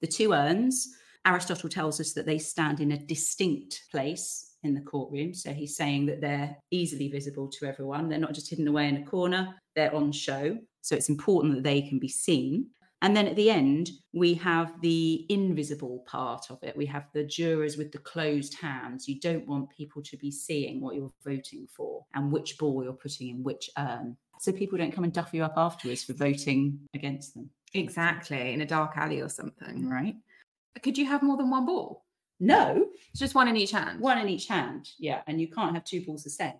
The 0.00 0.06
two 0.06 0.32
urns, 0.32 0.88
Aristotle 1.26 1.68
tells 1.68 2.00
us 2.00 2.12
that 2.12 2.24
they 2.24 2.38
stand 2.38 2.80
in 2.80 2.92
a 2.92 2.98
distinct 2.98 3.82
place 3.90 4.54
in 4.62 4.74
the 4.74 4.80
courtroom. 4.80 5.34
So 5.34 5.52
he's 5.52 5.76
saying 5.76 6.06
that 6.06 6.20
they're 6.20 6.56
easily 6.70 7.08
visible 7.08 7.48
to 7.58 7.66
everyone. 7.66 8.08
They're 8.08 8.18
not 8.18 8.32
just 8.32 8.48
hidden 8.48 8.68
away 8.68 8.88
in 8.88 8.96
a 8.96 9.04
corner, 9.04 9.54
they're 9.74 9.94
on 9.94 10.12
show. 10.12 10.56
So 10.82 10.94
it's 10.94 11.08
important 11.08 11.54
that 11.54 11.64
they 11.64 11.82
can 11.82 11.98
be 11.98 12.08
seen. 12.08 12.68
And 13.02 13.14
then 13.14 13.26
at 13.26 13.36
the 13.36 13.50
end, 13.50 13.90
we 14.14 14.34
have 14.34 14.80
the 14.80 15.26
invisible 15.28 16.04
part 16.06 16.46
of 16.50 16.58
it. 16.62 16.76
We 16.76 16.86
have 16.86 17.04
the 17.12 17.24
jurors 17.24 17.76
with 17.76 17.92
the 17.92 17.98
closed 17.98 18.58
hands. 18.58 19.06
You 19.06 19.20
don't 19.20 19.46
want 19.46 19.68
people 19.70 20.02
to 20.02 20.16
be 20.16 20.30
seeing 20.30 20.80
what 20.80 20.94
you're 20.94 21.12
voting 21.24 21.66
for 21.70 22.04
and 22.14 22.32
which 22.32 22.56
ball 22.56 22.82
you're 22.82 22.94
putting 22.94 23.28
in 23.28 23.42
which 23.42 23.68
urn. 23.76 24.16
So 24.40 24.50
people 24.50 24.78
don't 24.78 24.92
come 24.92 25.04
and 25.04 25.12
duff 25.12 25.34
you 25.34 25.44
up 25.44 25.54
afterwards 25.56 26.04
for 26.04 26.14
voting 26.14 26.80
against 26.94 27.34
them. 27.34 27.50
Exactly. 27.74 28.52
In 28.54 28.62
a 28.62 28.66
dark 28.66 28.96
alley 28.96 29.20
or 29.20 29.28
something. 29.28 29.88
Right? 29.88 30.14
Could 30.82 30.98
you 30.98 31.06
have 31.06 31.22
more 31.22 31.36
than 31.36 31.50
one 31.50 31.66
ball? 31.66 32.04
No, 32.38 32.88
It's 33.10 33.20
just 33.20 33.34
one 33.34 33.48
in 33.48 33.56
each 33.56 33.70
hand. 33.70 33.98
one 34.00 34.18
in 34.18 34.28
each 34.28 34.46
hand. 34.46 34.90
Yeah. 34.98 35.22
And 35.26 35.40
you 35.40 35.48
can't 35.48 35.74
have 35.74 35.84
two 35.84 36.04
balls 36.04 36.22
the 36.24 36.30
same. 36.30 36.52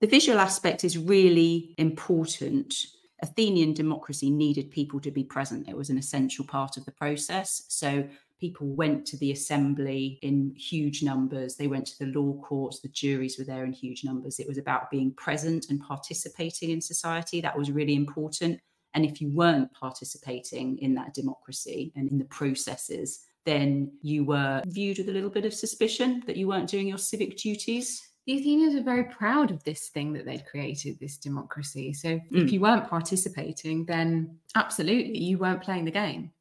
The 0.00 0.06
visual 0.06 0.38
aspect 0.38 0.84
is 0.84 0.96
really 0.98 1.74
important. 1.78 2.74
Athenian 3.22 3.72
democracy 3.72 4.30
needed 4.30 4.70
people 4.70 5.00
to 5.00 5.10
be 5.10 5.24
present. 5.24 5.68
It 5.68 5.76
was 5.76 5.90
an 5.90 5.98
essential 5.98 6.44
part 6.44 6.76
of 6.76 6.84
the 6.84 6.92
process. 6.92 7.64
So 7.68 8.06
people 8.38 8.66
went 8.68 9.06
to 9.06 9.16
the 9.16 9.32
assembly 9.32 10.18
in 10.22 10.54
huge 10.54 11.02
numbers. 11.02 11.56
They 11.56 11.66
went 11.66 11.86
to 11.86 11.98
the 11.98 12.12
law 12.12 12.34
courts. 12.42 12.80
The 12.80 12.88
juries 12.88 13.38
were 13.38 13.44
there 13.44 13.64
in 13.64 13.72
huge 13.72 14.04
numbers. 14.04 14.38
It 14.38 14.46
was 14.46 14.58
about 14.58 14.90
being 14.90 15.12
present 15.14 15.66
and 15.70 15.80
participating 15.80 16.70
in 16.70 16.80
society. 16.82 17.40
That 17.40 17.56
was 17.58 17.72
really 17.72 17.94
important. 17.94 18.60
And 18.96 19.04
if 19.04 19.20
you 19.20 19.28
weren't 19.28 19.70
participating 19.74 20.78
in 20.78 20.94
that 20.94 21.12
democracy 21.12 21.92
and 21.96 22.10
in 22.10 22.16
the 22.18 22.24
processes, 22.24 23.26
then 23.44 23.92
you 24.00 24.24
were 24.24 24.62
viewed 24.66 24.96
with 24.98 25.10
a 25.10 25.12
little 25.12 25.28
bit 25.30 25.44
of 25.44 25.52
suspicion 25.52 26.22
that 26.26 26.36
you 26.36 26.48
weren't 26.48 26.68
doing 26.70 26.88
your 26.88 26.96
civic 26.98 27.36
duties. 27.36 28.02
The 28.26 28.38
Athenians 28.38 28.74
were 28.74 28.82
very 28.82 29.04
proud 29.04 29.50
of 29.50 29.62
this 29.64 29.88
thing 29.90 30.14
that 30.14 30.24
they'd 30.24 30.46
created, 30.46 30.98
this 30.98 31.18
democracy. 31.18 31.92
So 31.92 32.08
Mm. 32.32 32.44
if 32.44 32.50
you 32.52 32.60
weren't 32.60 32.88
participating, 32.88 33.84
then 33.84 34.38
absolutely 34.56 35.18
you 35.18 35.36
weren't 35.36 35.62
playing 35.62 35.84
the 35.84 35.90
game. 35.90 36.32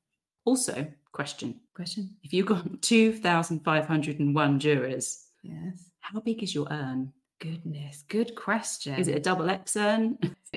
Also, 0.46 0.88
question 1.12 1.60
Question? 1.76 2.16
if 2.24 2.32
you've 2.34 2.46
got 2.48 2.82
2,501 2.82 4.60
jurors, 4.60 5.26
Yes. 5.44 5.92
how 6.00 6.22
big 6.22 6.42
is 6.42 6.56
your 6.56 6.68
urn? 6.72 7.12
Goodness, 7.40 8.04
good 8.08 8.36
question. 8.36 8.96
Is 8.96 9.08
it 9.08 9.18
a 9.18 9.20
double 9.20 9.50
X? 9.50 9.76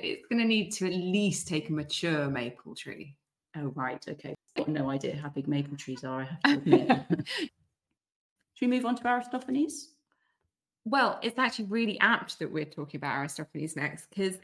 It's 0.01 0.27
going 0.29 0.41
to 0.41 0.47
need 0.47 0.71
to 0.75 0.87
at 0.87 0.93
least 0.93 1.49
take 1.49 1.71
a 1.71 1.73
mature 1.73 2.31
maple 2.31 2.77
tree. 2.77 3.17
Oh, 3.57 3.73
right. 3.75 4.05
Okay. 4.09 4.35
I've 4.57 4.67
got 4.67 4.69
no 4.69 4.91
idea 4.91 5.17
how 5.17 5.29
big 5.29 5.49
maple 5.49 5.77
trees 5.77 6.05
are, 6.05 6.21
I 6.21 6.25
have 6.25 6.43
to 6.43 6.51
admit. 6.53 7.03
Should 8.55 8.69
we 8.71 8.77
move 8.77 8.87
on 8.87 8.95
to 8.95 9.09
Aristophanes? 9.09 9.89
Well, 10.85 11.19
it's 11.23 11.39
actually 11.39 11.67
really 11.67 11.99
apt 12.01 12.39
that 12.39 12.53
we're 12.53 12.65
talking 12.65 12.99
about 12.99 13.19
Aristophanes 13.19 13.77
next 13.77 14.09
because 14.09 14.37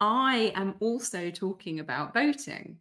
I 0.00 0.52
am 0.54 0.76
also 0.80 1.30
talking 1.30 1.80
about 1.80 2.14
voting. 2.14 2.78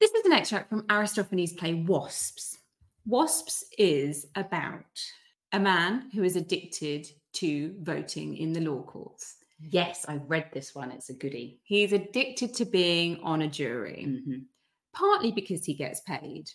This 0.00 0.12
is 0.12 0.24
an 0.24 0.32
extract 0.32 0.70
from 0.70 0.86
Aristophanes' 0.88 1.52
play 1.52 1.74
Wasps. 1.74 2.58
Wasps 3.06 3.64
is 3.78 4.26
about 4.34 5.02
a 5.52 5.60
man 5.60 6.10
who 6.14 6.22
is 6.22 6.36
addicted 6.36 7.06
to 7.34 7.74
voting 7.80 8.36
in 8.36 8.52
the 8.52 8.60
law 8.60 8.82
courts. 8.82 9.36
Yes, 9.60 10.06
I 10.08 10.16
read 10.16 10.50
this 10.52 10.74
one. 10.74 10.90
It's 10.90 11.10
a 11.10 11.14
goodie. 11.14 11.60
He's 11.64 11.92
addicted 11.92 12.54
to 12.54 12.64
being 12.64 13.20
on 13.22 13.42
a 13.42 13.48
jury. 13.48 14.06
Mhm. 14.06 14.46
partly 14.92 15.30
because 15.30 15.64
he 15.64 15.72
gets 15.74 16.00
paid, 16.00 16.50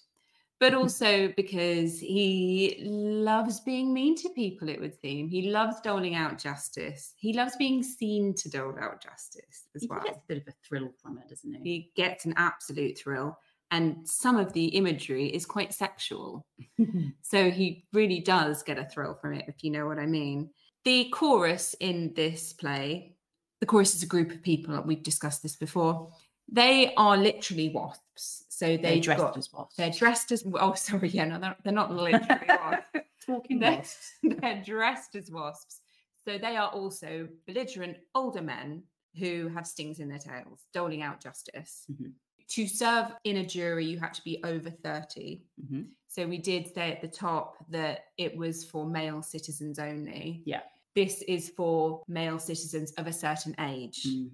but 0.60 0.74
also 0.74 1.30
because 1.38 2.00
he 2.00 2.78
loves 2.84 3.62
being 3.62 3.94
mean 3.94 4.16
to 4.16 4.30
people, 4.30 4.68
it 4.70 4.80
would 4.82 5.00
seem. 5.00 5.30
He 5.30 5.44
loves 5.52 5.80
doling 5.82 6.16
out 6.16 6.38
justice. 6.38 7.14
He 7.18 7.32
loves 7.34 7.56
being 7.56 7.82
seen 7.84 8.34
to 8.36 8.50
dole 8.50 8.78
out 8.80 9.02
justice 9.02 9.68
as 9.76 9.82
He 9.84 9.88
well. 9.88 10.02
gets 10.04 10.18
a 10.18 10.24
bit 10.28 10.38
of 10.40 10.48
a 10.50 10.54
thrill 10.68 10.92
from 11.02 11.18
it, 11.18 11.30
doesn't 11.30 11.54
he? 11.54 11.62
He 11.64 11.92
gets 11.96 12.26
an 12.26 12.34
absolute 12.38 12.98
thrill. 12.98 13.38
And 13.72 14.08
some 14.08 14.38
of 14.38 14.54
the 14.54 14.66
imagery 14.68 15.28
is 15.34 15.46
quite 15.46 15.74
sexual. 15.74 16.46
So 17.22 17.50
he 17.52 17.88
really 17.94 18.20
does 18.20 18.64
get 18.64 18.78
a 18.78 18.86
thrill 18.86 19.16
from 19.16 19.34
it, 19.34 19.46
if 19.48 19.64
you 19.64 19.72
know 19.72 19.86
what 19.88 20.00
I 20.00 20.06
mean. 20.06 20.52
The 20.86 21.10
chorus 21.10 21.76
in 21.80 22.14
this 22.16 22.54
play, 22.54 23.16
the 23.60 23.66
chorus 23.66 23.96
is 23.96 24.04
a 24.04 24.08
group 24.08 24.32
of 24.32 24.42
people, 24.42 24.80
we've 24.86 25.04
discussed 25.04 25.42
this 25.44 25.56
before. 25.56 26.12
They 26.52 26.94
are 26.96 27.18
literally 27.18 27.70
wasps. 27.70 28.46
So 28.50 28.68
They're 28.68 28.78
they've 28.78 29.04
dressed 29.04 29.20
got, 29.22 29.38
as 29.38 29.52
wasps. 29.52 29.76
they're 29.76 29.90
dressed 29.92 30.32
as 30.32 30.46
oh 30.54 30.74
sorry, 30.76 31.10
yeah, 31.10 31.26
no, 31.26 31.40
they're, 31.40 31.56
they're 31.64 31.74
not 31.74 31.92
literally 31.92 32.20
wasps. 32.50 32.86
talking 33.26 33.60
They're, 33.60 33.72
wasps. 33.78 34.12
they're 34.24 34.62
dressed 34.64 35.16
as 35.16 35.32
wasps. 35.32 35.82
So 36.24 36.38
they 36.38 36.56
are 36.56 36.70
also 36.70 37.28
belligerent 37.48 37.98
older 38.14 38.42
men 38.42 38.84
who 39.20 39.48
have 39.50 39.66
stings 39.68 40.00
in 40.00 40.08
their 40.08 40.20
tails, 40.20 40.66
doling 40.74 41.02
out 41.02 41.20
justice. 41.22 41.86
Mhm. 41.92 42.12
To 42.50 42.68
serve 42.68 43.08
in 43.24 43.38
a 43.38 43.46
jury, 43.46 43.86
you 43.86 44.00
had 44.00 44.14
to 44.14 44.24
be 44.24 44.40
over 44.44 44.70
30. 44.70 45.42
Mhm. 45.64 45.88
So 46.08 46.28
we 46.28 46.38
did 46.38 46.72
say 46.74 46.92
at 46.92 47.02
the 47.02 47.08
top 47.08 47.56
that 47.70 48.06
it 48.18 48.38
was 48.38 48.64
for 48.64 48.86
male 48.86 49.22
citizens 49.24 49.80
only. 49.80 50.44
Yeah. 50.46 50.62
This 50.96 51.22
is 51.24 51.50
for 51.50 52.04
male 52.08 52.40
citizens 52.40 52.92
of 52.94 53.06
a 53.06 53.14
certain 53.14 53.54
age. 53.60 54.04
Mm. 54.08 54.30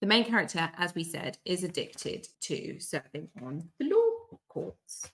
The 0.00 0.06
main 0.06 0.24
character, 0.24 0.70
as 0.78 0.94
we 0.94 1.04
said, 1.04 1.36
is 1.44 1.62
addicted 1.62 2.26
to 2.42 2.80
serving 2.80 3.28
on 3.42 3.68
the 3.78 3.90
law 3.90 4.38
courts. 4.48 5.10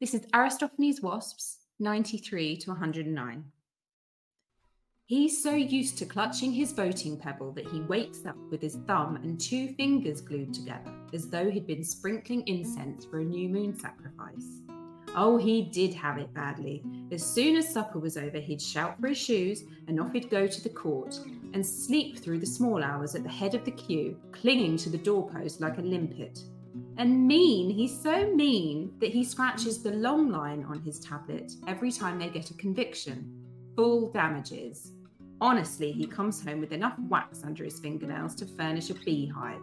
This 0.00 0.14
is 0.14 0.26
Aristophanes' 0.32 1.02
Wasps, 1.02 1.58
93 1.78 2.56
to 2.56 2.70
109. 2.70 3.44
He's 5.04 5.42
so 5.42 5.54
used 5.54 5.98
to 5.98 6.06
clutching 6.06 6.52
his 6.52 6.72
voting 6.72 7.18
pebble 7.18 7.52
that 7.52 7.66
he 7.66 7.80
wakes 7.82 8.24
up 8.24 8.36
with 8.50 8.62
his 8.62 8.76
thumb 8.86 9.16
and 9.16 9.40
two 9.40 9.74
fingers 9.74 10.20
glued 10.20 10.54
together, 10.54 10.94
as 11.12 11.28
though 11.28 11.50
he'd 11.50 11.66
been 11.66 11.84
sprinkling 11.84 12.46
incense 12.46 13.04
for 13.04 13.18
a 13.18 13.24
new 13.24 13.48
moon 13.48 13.76
sacrifice. 13.76 14.62
Oh, 15.16 15.36
he 15.36 15.62
did 15.62 15.92
have 15.94 16.18
it 16.18 16.32
badly. 16.32 16.84
As 17.10 17.24
soon 17.24 17.56
as 17.56 17.72
supper 17.72 17.98
was 17.98 18.16
over, 18.16 18.38
he'd 18.38 18.62
shout 18.62 19.00
for 19.00 19.08
his 19.08 19.18
shoes 19.18 19.64
and 19.88 20.00
off 20.00 20.12
he'd 20.12 20.30
go 20.30 20.46
to 20.46 20.62
the 20.62 20.68
court 20.68 21.18
and 21.52 21.66
sleep 21.66 22.18
through 22.18 22.38
the 22.38 22.46
small 22.46 22.82
hours 22.82 23.16
at 23.16 23.24
the 23.24 23.28
head 23.28 23.54
of 23.54 23.64
the 23.64 23.72
queue, 23.72 24.16
clinging 24.30 24.76
to 24.76 24.88
the 24.88 24.98
doorpost 24.98 25.60
like 25.60 25.78
a 25.78 25.82
limpet. 25.82 26.38
And 26.96 27.26
mean, 27.26 27.70
he's 27.70 28.00
so 28.00 28.32
mean 28.34 28.92
that 29.00 29.10
he 29.10 29.24
scratches 29.24 29.82
the 29.82 29.92
long 29.92 30.30
line 30.30 30.64
on 30.68 30.80
his 30.80 31.00
tablet 31.00 31.52
every 31.66 31.90
time 31.90 32.18
they 32.18 32.28
get 32.28 32.50
a 32.50 32.54
conviction. 32.54 33.34
Full 33.76 34.12
damages. 34.12 34.92
Honestly, 35.40 35.90
he 35.90 36.06
comes 36.06 36.44
home 36.44 36.60
with 36.60 36.72
enough 36.72 36.96
wax 37.08 37.42
under 37.42 37.64
his 37.64 37.80
fingernails 37.80 38.34
to 38.36 38.46
furnish 38.46 38.90
a 38.90 38.94
beehive. 38.94 39.60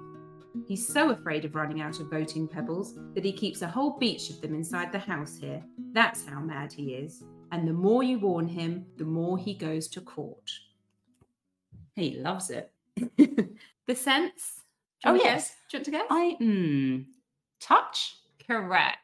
He's 0.65 0.87
so 0.87 1.11
afraid 1.11 1.45
of 1.45 1.55
running 1.55 1.81
out 1.81 1.99
of 1.99 2.09
voting 2.09 2.47
pebbles 2.47 2.97
that 3.13 3.23
he 3.25 3.31
keeps 3.31 3.61
a 3.61 3.67
whole 3.67 3.97
beach 3.97 4.29
of 4.29 4.41
them 4.41 4.53
inside 4.55 4.91
the 4.91 4.99
house 4.99 5.37
here. 5.37 5.63
That's 5.93 6.25
how 6.25 6.39
mad 6.39 6.71
he 6.73 6.93
is. 6.95 7.23
And 7.51 7.67
the 7.67 7.73
more 7.73 8.03
you 8.03 8.19
warn 8.19 8.47
him, 8.47 8.85
the 8.97 9.05
more 9.05 9.37
he 9.37 9.53
goes 9.53 9.87
to 9.89 10.01
court. 10.01 10.49
He 11.95 12.17
loves 12.19 12.49
it. 12.49 12.71
the 13.87 13.95
sense? 13.95 14.61
Oh, 15.05 15.13
yes. 15.15 15.55
Do 15.71 15.77
you 15.77 15.79
want 15.79 15.85
to 15.85 15.91
guess? 15.91 16.05
I 16.09 16.37
mm, 16.41 17.05
touch. 17.59 18.15
Correct. 18.45 18.97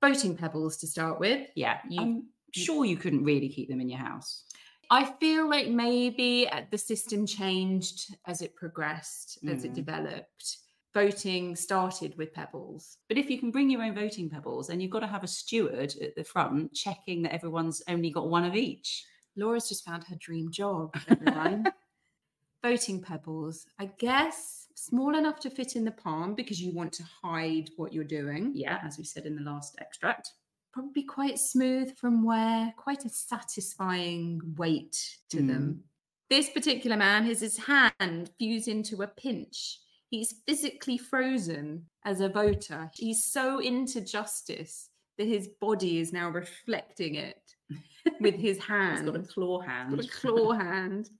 Voting 0.00 0.36
pebbles 0.36 0.76
to 0.78 0.86
start 0.86 1.18
with. 1.20 1.48
Yeah, 1.54 1.78
You- 1.88 2.00
I'm 2.00 2.22
sure 2.52 2.84
you 2.84 2.96
couldn't 2.96 3.24
really 3.24 3.48
keep 3.48 3.68
them 3.68 3.80
in 3.80 3.88
your 3.88 3.98
house. 3.98 4.44
I 4.90 5.04
feel 5.20 5.50
like 5.50 5.68
maybe 5.68 6.48
uh, 6.50 6.62
the 6.70 6.78
system 6.78 7.26
changed 7.26 8.14
as 8.26 8.40
it 8.40 8.56
progressed, 8.56 9.38
as 9.46 9.64
it 9.64 9.72
Mm. 9.72 9.74
developed. 9.74 10.56
Voting 10.94 11.54
started 11.54 12.16
with 12.16 12.32
pebbles. 12.32 12.96
But 13.08 13.18
if 13.18 13.28
you 13.28 13.38
can 13.38 13.50
bring 13.50 13.70
your 13.70 13.82
own 13.82 13.94
voting 13.94 14.30
pebbles, 14.30 14.68
then 14.68 14.80
you've 14.80 14.90
got 14.90 15.00
to 15.00 15.06
have 15.06 15.22
a 15.22 15.28
steward 15.28 15.94
at 16.00 16.16
the 16.16 16.24
front 16.24 16.72
checking 16.72 17.22
that 17.22 17.34
everyone's 17.34 17.82
only 17.88 18.10
got 18.10 18.28
one 18.28 18.44
of 18.44 18.56
each. 18.56 19.04
Laura's 19.36 19.68
just 19.68 19.84
found 19.84 20.04
her 20.04 20.16
dream 20.16 20.50
job, 20.50 20.96
everyone. 21.08 21.66
Voting 22.64 23.00
pebbles, 23.00 23.66
I 23.78 23.86
guess 23.98 24.68
small 24.78 25.16
enough 25.16 25.40
to 25.40 25.50
fit 25.50 25.74
in 25.74 25.84
the 25.84 25.90
palm 25.90 26.34
because 26.34 26.60
you 26.60 26.72
want 26.72 26.92
to 26.92 27.02
hide 27.22 27.70
what 27.76 27.92
you're 27.92 28.04
doing. 28.04 28.52
Yeah, 28.54 28.78
as 28.84 28.96
we 28.96 29.04
said 29.04 29.26
in 29.26 29.34
the 29.34 29.42
last 29.42 29.76
extract. 29.80 30.32
Probably 30.72 31.02
quite 31.02 31.38
smooth 31.38 31.96
from 31.96 32.24
wear, 32.24 32.72
quite 32.76 33.04
a 33.04 33.08
satisfying 33.08 34.40
weight 34.56 35.18
to 35.30 35.38
them. 35.38 35.62
Hmm. 35.62 35.80
This 36.30 36.50
particular 36.50 36.96
man 36.96 37.24
has 37.24 37.40
his 37.40 37.58
hand 37.58 38.30
fused 38.38 38.68
into 38.68 39.02
a 39.02 39.08
pinch. 39.08 39.80
He's 40.10 40.34
physically 40.46 40.96
frozen 40.98 41.86
as 42.04 42.20
a 42.20 42.28
voter. 42.28 42.90
He's 42.94 43.24
so 43.24 43.58
into 43.58 44.00
justice 44.00 44.88
that 45.18 45.26
his 45.26 45.48
body 45.60 45.98
is 45.98 46.12
now 46.12 46.30
reflecting 46.30 47.16
it 47.16 47.40
with 48.20 48.34
his 48.34 48.56
He's 48.56 48.64
hand. 48.66 49.06
got 49.06 49.16
a 49.16 49.22
claw 49.22 49.60
hand. 49.60 49.96
got 49.96 50.04
a 50.04 50.08
claw 50.08 50.52
hand. 50.52 51.10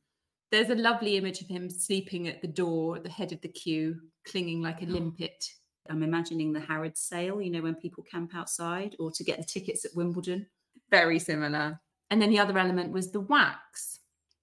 There's 0.50 0.71
a 0.71 0.75
lovely 0.75 1.16
image 1.18 1.42
of 1.42 1.49
him 1.49 1.68
sleeping 1.68 2.28
at 2.28 2.40
the 2.40 2.49
door 2.49 2.97
at 2.97 3.02
the 3.04 3.11
head 3.11 3.33
of 3.33 3.40
the 3.42 3.49
queue, 3.49 3.97
clinging 4.26 4.62
like 4.62 4.80
a 4.83 4.87
limpet. 4.87 5.45
I'm 5.90 6.02
imagining 6.02 6.52
the 6.52 6.61
Harrods 6.61 7.00
sale, 7.00 7.40
you 7.42 7.50
know, 7.50 7.62
when 7.62 7.75
people 7.75 8.04
camp 8.11 8.33
outside 8.35 8.95
or 8.99 9.11
to 9.11 9.25
get 9.25 9.38
the 9.38 9.45
tickets 9.45 9.85
at 9.85 9.95
Wimbledon. 9.95 10.47
Very 10.90 11.18
similar. 11.18 11.80
And 12.11 12.23
then 12.23 12.30
the 12.30 12.38
other 12.38 12.59
element 12.59 12.92
was 12.92 13.11
the 13.12 13.21
wax. 13.21 13.98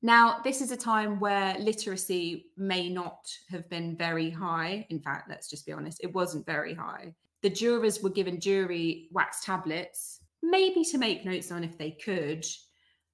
Now, 0.06 0.40
this 0.44 0.62
is 0.62 0.70
a 0.70 0.78
time 0.78 1.20
where 1.20 1.58
literacy 1.58 2.52
may 2.58 2.90
not 2.90 3.28
have 3.50 3.68
been 3.72 3.98
very 3.98 4.30
high. 4.30 4.86
In 4.92 5.00
fact, 5.00 5.28
let's 5.28 5.50
just 5.50 5.66
be 5.66 5.72
honest, 5.72 6.00
it 6.04 6.14
wasn't 6.14 6.46
very 6.46 6.76
high. 6.76 7.16
The 7.42 7.50
jurors 7.50 8.04
were 8.04 8.12
given 8.12 8.40
jury 8.40 9.10
wax 9.12 9.44
tablets, 9.44 10.20
maybe 10.44 10.84
to 10.92 11.00
make 11.00 11.26
notes 11.26 11.52
on 11.52 11.64
if 11.64 11.76
they 11.80 11.90
could. 11.90 12.46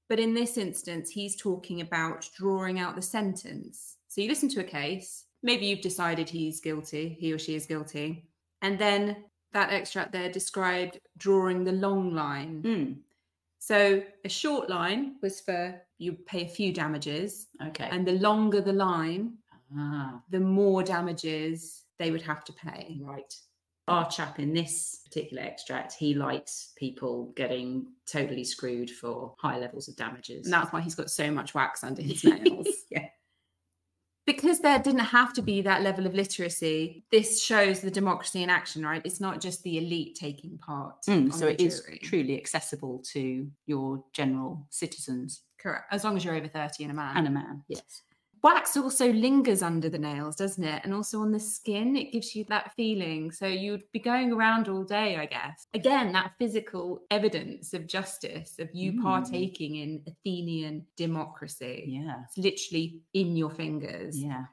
But 0.09 0.19
in 0.19 0.33
this 0.33 0.57
instance, 0.57 1.09
he's 1.09 1.37
talking 1.37 1.79
about 1.79 2.29
drawing 2.37 2.77
out 2.77 2.97
the 2.97 3.01
sentence. 3.01 3.95
So 4.09 4.19
you 4.19 4.27
listen 4.27 4.49
to 4.49 4.59
a 4.59 4.65
case, 4.65 5.27
maybe 5.41 5.67
you've 5.67 5.79
decided 5.79 6.27
he's 6.27 6.59
guilty, 6.59 7.15
he 7.17 7.31
or 7.31 7.39
she 7.39 7.55
is 7.55 7.65
guilty. 7.65 8.27
And 8.61 8.77
then 8.77 9.23
that 9.53 9.71
extract 9.71 10.11
there 10.11 10.29
described 10.29 10.99
drawing 11.17 11.63
the 11.63 11.71
long 11.71 12.13
line. 12.13 12.61
Mm, 12.63 12.95
So 13.59 14.03
a 14.25 14.29
short 14.29 14.69
line 14.69 15.15
was 15.21 15.39
for 15.39 15.81
you 16.01 16.13
pay 16.13 16.45
a 16.45 16.49
few 16.49 16.73
damages, 16.73 17.47
okay. 17.67 17.87
and 17.91 18.07
the 18.07 18.13
longer 18.13 18.59
the 18.59 18.73
line, 18.73 19.33
ah, 19.77 20.19
the 20.31 20.39
more 20.39 20.81
damages 20.81 21.83
they 21.99 22.09
would 22.09 22.23
have 22.23 22.43
to 22.45 22.53
pay. 22.53 22.99
right. 23.01 23.33
Our 23.87 24.09
chap 24.09 24.39
in 24.39 24.53
this 24.53 25.01
particular 25.05 25.43
extract, 25.43 25.93
he 25.93 26.13
likes 26.13 26.71
people 26.77 27.33
getting 27.35 27.87
totally 28.07 28.43
screwed 28.43 28.89
for 28.89 29.35
high 29.37 29.57
levels 29.57 29.87
of 29.87 29.95
damages. 29.95 30.45
And 30.45 30.53
that's 30.53 30.71
why 30.71 30.81
he's 30.81 30.95
got 30.95 31.09
so 31.11 31.29
much 31.29 31.53
wax 31.53 31.83
under 31.83 32.01
his 32.01 32.23
nails. 32.23 32.67
yeah. 32.89 33.07
because 34.25 34.59
there 34.59 34.79
didn't 34.79 34.99
have 34.99 35.33
to 35.33 35.41
be 35.41 35.61
that 35.63 35.81
level 35.81 36.05
of 36.05 36.13
literacy, 36.13 37.03
this 37.11 37.43
shows 37.43 37.81
the 37.81 37.91
democracy 37.91 38.43
in 38.43 38.49
action, 38.49 38.83
right? 38.83 39.01
It's 39.03 39.19
not 39.19 39.41
just 39.41 39.61
the 39.63 39.77
elite 39.77 40.15
taking 40.15 40.57
part. 40.57 40.95
Mm, 41.07 41.33
so 41.33 41.47
it 41.47 41.59
is 41.59 41.81
jury. 41.81 41.99
truly 42.01 42.37
accessible 42.37 43.03
to 43.13 43.47
your 43.65 44.03
general 44.13 44.65
citizens 44.69 45.41
correct, 45.61 45.85
as 45.91 46.03
long 46.03 46.15
as 46.17 46.23
you're 46.25 46.35
over 46.35 46.47
30 46.47 46.83
and 46.83 46.91
a 46.91 46.95
man. 46.95 47.17
and 47.17 47.27
a 47.27 47.31
man. 47.31 47.63
Yes. 47.67 48.01
wax 48.43 48.75
also 48.75 49.11
lingers 49.13 49.61
under 49.61 49.87
the 49.87 49.99
nails, 49.99 50.35
doesn't 50.35 50.63
it? 50.63 50.81
And 50.83 50.93
also 50.95 51.19
on 51.21 51.31
the 51.31 51.39
skin, 51.39 51.95
it 51.95 52.11
gives 52.11 52.35
you 52.35 52.43
that 52.49 52.73
feeling. 52.75 53.31
So 53.31 53.45
you'd 53.45 53.83
be 53.91 53.99
going 53.99 54.31
around 54.33 54.67
all 54.67 54.83
day, 54.83 55.17
I 55.17 55.27
guess. 55.27 55.67
Again, 55.75 56.11
that 56.13 56.31
physical 56.39 57.01
evidence 57.11 57.73
of 57.75 57.85
justice, 57.85 58.55
of 58.57 58.69
you 58.73 58.93
Mm. 58.93 59.03
partaking 59.03 59.75
in 59.75 60.01
Athenian 60.07 60.87
democracy. 60.97 61.83
Yeah. 61.87 62.23
It's 62.27 62.37
literally 62.37 63.01
in 63.13 63.35
your 63.37 63.51
fingers. 63.51 64.19
Yeah. 64.19 64.45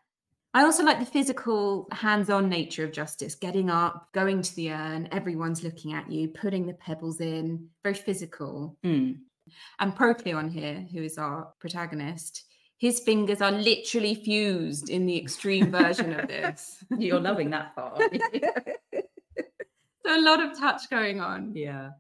I 0.55 0.65
also 0.65 0.83
like 0.83 0.99
the 0.99 1.07
physical, 1.07 1.89
hands 1.93 2.29
on 2.31 2.49
nature 2.49 2.85
of 2.85 2.91
justice 2.93 3.35
getting 3.35 3.71
up, 3.71 4.09
going 4.13 4.43
to 4.43 4.55
the 4.57 4.71
urn, 4.73 5.09
everyone's 5.13 5.63
looking 5.63 5.93
at 5.93 6.11
you, 6.11 6.29
putting 6.29 6.67
the 6.67 6.73
pebbles 6.75 7.21
in, 7.21 7.69
very 7.83 7.95
physical. 7.95 8.77
Mm. 8.85 9.19
And 9.81 9.95
Procleon 9.97 10.51
here, 10.51 10.87
who 10.93 11.03
is 11.03 11.19
our 11.19 11.53
protagonist, 11.61 12.45
his 12.79 13.01
fingers 13.01 13.41
are 13.43 13.51
literally 13.53 14.15
fused 14.15 14.89
in 14.89 15.05
the 15.07 15.17
extreme 15.19 15.71
version 15.71 16.13
of 16.13 16.29
this. 16.29 16.83
You're 16.99 17.21
loving 17.21 17.51
that 17.51 17.75
part. 17.75 18.01
So 20.07 20.19
a 20.19 20.23
lot 20.23 20.43
of 20.43 20.59
touch 20.59 20.89
going 20.89 21.21
on. 21.21 21.53
Yeah. 21.55 21.91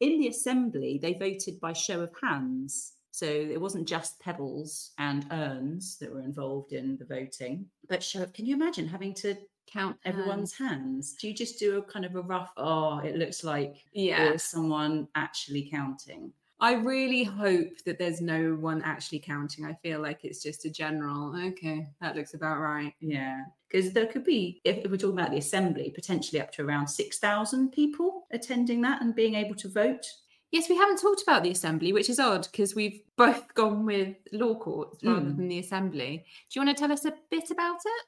In 0.00 0.18
the 0.18 0.28
assembly, 0.28 0.98
they 1.02 1.12
voted 1.12 1.60
by 1.60 1.74
show 1.74 2.00
of 2.00 2.10
hands. 2.22 2.92
So 3.10 3.26
it 3.26 3.60
wasn't 3.60 3.86
just 3.86 4.18
pebbles 4.18 4.92
and 4.98 5.26
urns 5.30 5.98
that 5.98 6.10
were 6.10 6.22
involved 6.22 6.72
in 6.72 6.96
the 6.96 7.04
voting, 7.04 7.66
but 7.88 8.02
show 8.02 8.22
of, 8.22 8.32
can 8.32 8.46
you 8.46 8.54
imagine 8.54 8.88
having 8.88 9.12
to 9.16 9.36
count 9.70 9.96
everyone's 10.06 10.52
hands? 10.56 11.16
Do 11.20 11.28
you 11.28 11.34
just 11.34 11.58
do 11.58 11.76
a 11.76 11.82
kind 11.82 12.06
of 12.06 12.16
a 12.16 12.22
rough, 12.22 12.50
oh, 12.56 12.98
it 13.00 13.16
looks 13.16 13.44
like, 13.44 13.76
Yeah. 13.92 14.36
someone 14.36 15.06
actually 15.14 15.68
counting? 15.70 16.32
I 16.64 16.72
really 16.72 17.24
hope 17.24 17.72
that 17.84 17.98
there's 17.98 18.22
no 18.22 18.54
one 18.54 18.80
actually 18.82 19.18
counting. 19.18 19.66
I 19.66 19.74
feel 19.82 20.00
like 20.00 20.24
it's 20.24 20.42
just 20.42 20.64
a 20.64 20.70
general, 20.70 21.36
okay, 21.48 21.86
that 22.00 22.16
looks 22.16 22.32
about 22.32 22.58
right. 22.58 22.94
Yeah. 23.00 23.42
Because 23.70 23.92
there 23.92 24.06
could 24.06 24.24
be, 24.24 24.62
if, 24.64 24.76
we're 24.90 24.96
talking 24.96 25.18
about 25.18 25.30
the 25.32 25.36
assembly, 25.38 25.92
potentially 25.94 26.40
up 26.40 26.52
to 26.52 26.62
around 26.62 26.88
6,000 26.88 27.70
people 27.70 28.26
attending 28.32 28.80
that 28.82 29.02
and 29.02 29.14
being 29.14 29.34
able 29.34 29.54
to 29.56 29.68
vote. 29.68 30.06
Yes, 30.52 30.68
we 30.70 30.76
haven't 30.76 31.00
talked 31.02 31.22
about 31.22 31.42
the 31.42 31.50
assembly, 31.50 31.92
which 31.92 32.08
is 32.08 32.18
odd 32.20 32.48
because 32.50 32.74
we've 32.74 33.00
both 33.16 33.52
gone 33.54 33.84
with 33.84 34.16
law 34.32 34.54
courts 34.54 35.04
rather 35.04 35.20
Mm. 35.20 35.36
than 35.36 35.48
the 35.48 35.58
assembly. 35.58 36.24
Do 36.50 36.58
you 36.60 36.64
want 36.64 36.76
to 36.76 36.80
tell 36.80 36.92
us 36.92 37.04
a 37.04 37.12
bit 37.30 37.50
about 37.50 37.80
it? 37.84 38.02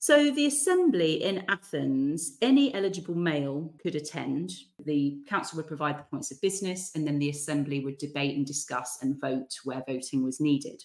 So, 0.00 0.30
the 0.30 0.46
assembly 0.46 1.24
in 1.24 1.44
Athens, 1.48 2.38
any 2.40 2.72
eligible 2.72 3.16
male 3.16 3.74
could 3.82 3.96
attend. 3.96 4.52
The 4.84 5.18
council 5.28 5.56
would 5.56 5.66
provide 5.66 5.98
the 5.98 6.04
points 6.04 6.30
of 6.30 6.40
business, 6.40 6.92
and 6.94 7.04
then 7.04 7.18
the 7.18 7.30
assembly 7.30 7.80
would 7.80 7.98
debate 7.98 8.36
and 8.36 8.46
discuss 8.46 8.98
and 9.02 9.20
vote 9.20 9.58
where 9.64 9.82
voting 9.88 10.22
was 10.22 10.40
needed. 10.40 10.84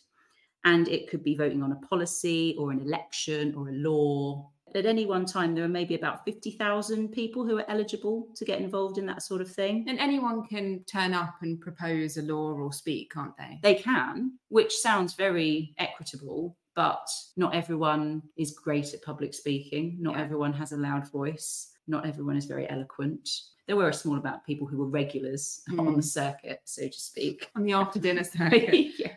And 0.65 0.87
it 0.87 1.09
could 1.09 1.23
be 1.23 1.35
voting 1.35 1.61
on 1.61 1.71
a 1.71 1.87
policy 1.87 2.55
or 2.57 2.71
an 2.71 2.81
election 2.81 3.53
or 3.55 3.69
a 3.69 3.73
law. 3.73 4.49
At 4.73 4.87
any 4.87 5.05
one 5.05 5.27
time, 5.27 5.53
there 5.53 5.63
were 5.63 5.69
maybe 5.69 5.93
about 5.93 6.25
50,000 6.25 7.09
people 7.09 7.45
who 7.45 7.55
were 7.55 7.69
eligible 7.69 8.29
to 8.35 8.45
get 8.45 8.59
involved 8.59 8.97
in 8.97 9.05
that 9.05 9.21
sort 9.21 9.41
of 9.41 9.51
thing. 9.51 9.85
And 9.87 9.99
anyone 9.99 10.47
can 10.47 10.83
turn 10.85 11.13
up 11.13 11.35
and 11.43 11.61
propose 11.61 12.17
a 12.17 12.23
law 12.23 12.53
or 12.53 12.73
speak, 12.73 13.11
can't 13.11 13.37
they? 13.37 13.59
They 13.61 13.75
can, 13.75 14.39
which 14.49 14.75
sounds 14.75 15.13
very 15.13 15.75
equitable, 15.77 16.57
but 16.75 17.07
not 17.37 17.53
everyone 17.55 18.21
is 18.37 18.51
great 18.51 18.93
at 18.93 19.01
public 19.01 19.33
speaking. 19.33 19.97
Not 19.99 20.15
Yeah. 20.15 20.23
everyone 20.23 20.53
has 20.53 20.71
a 20.71 20.77
loud 20.77 21.09
voice. 21.11 21.71
Not 21.87 22.05
everyone 22.05 22.37
is 22.37 22.45
very 22.45 22.69
eloquent. 22.69 23.29
There 23.67 23.75
were 23.75 23.89
a 23.89 23.93
small 23.93 24.17
amount 24.17 24.37
of 24.37 24.45
people 24.45 24.67
who 24.67 24.77
were 24.77 24.87
regulars 24.87 25.61
on 25.71 25.77
Mm. 25.87 25.95
the 25.97 26.01
circuit, 26.03 26.61
so 26.65 26.87
to 26.87 26.99
speak. 26.99 27.49
On 27.55 27.63
the 27.63 27.73
after 27.73 27.99
dinner 27.99 28.23
circuit. 28.37 28.91
yeah. 28.99 29.15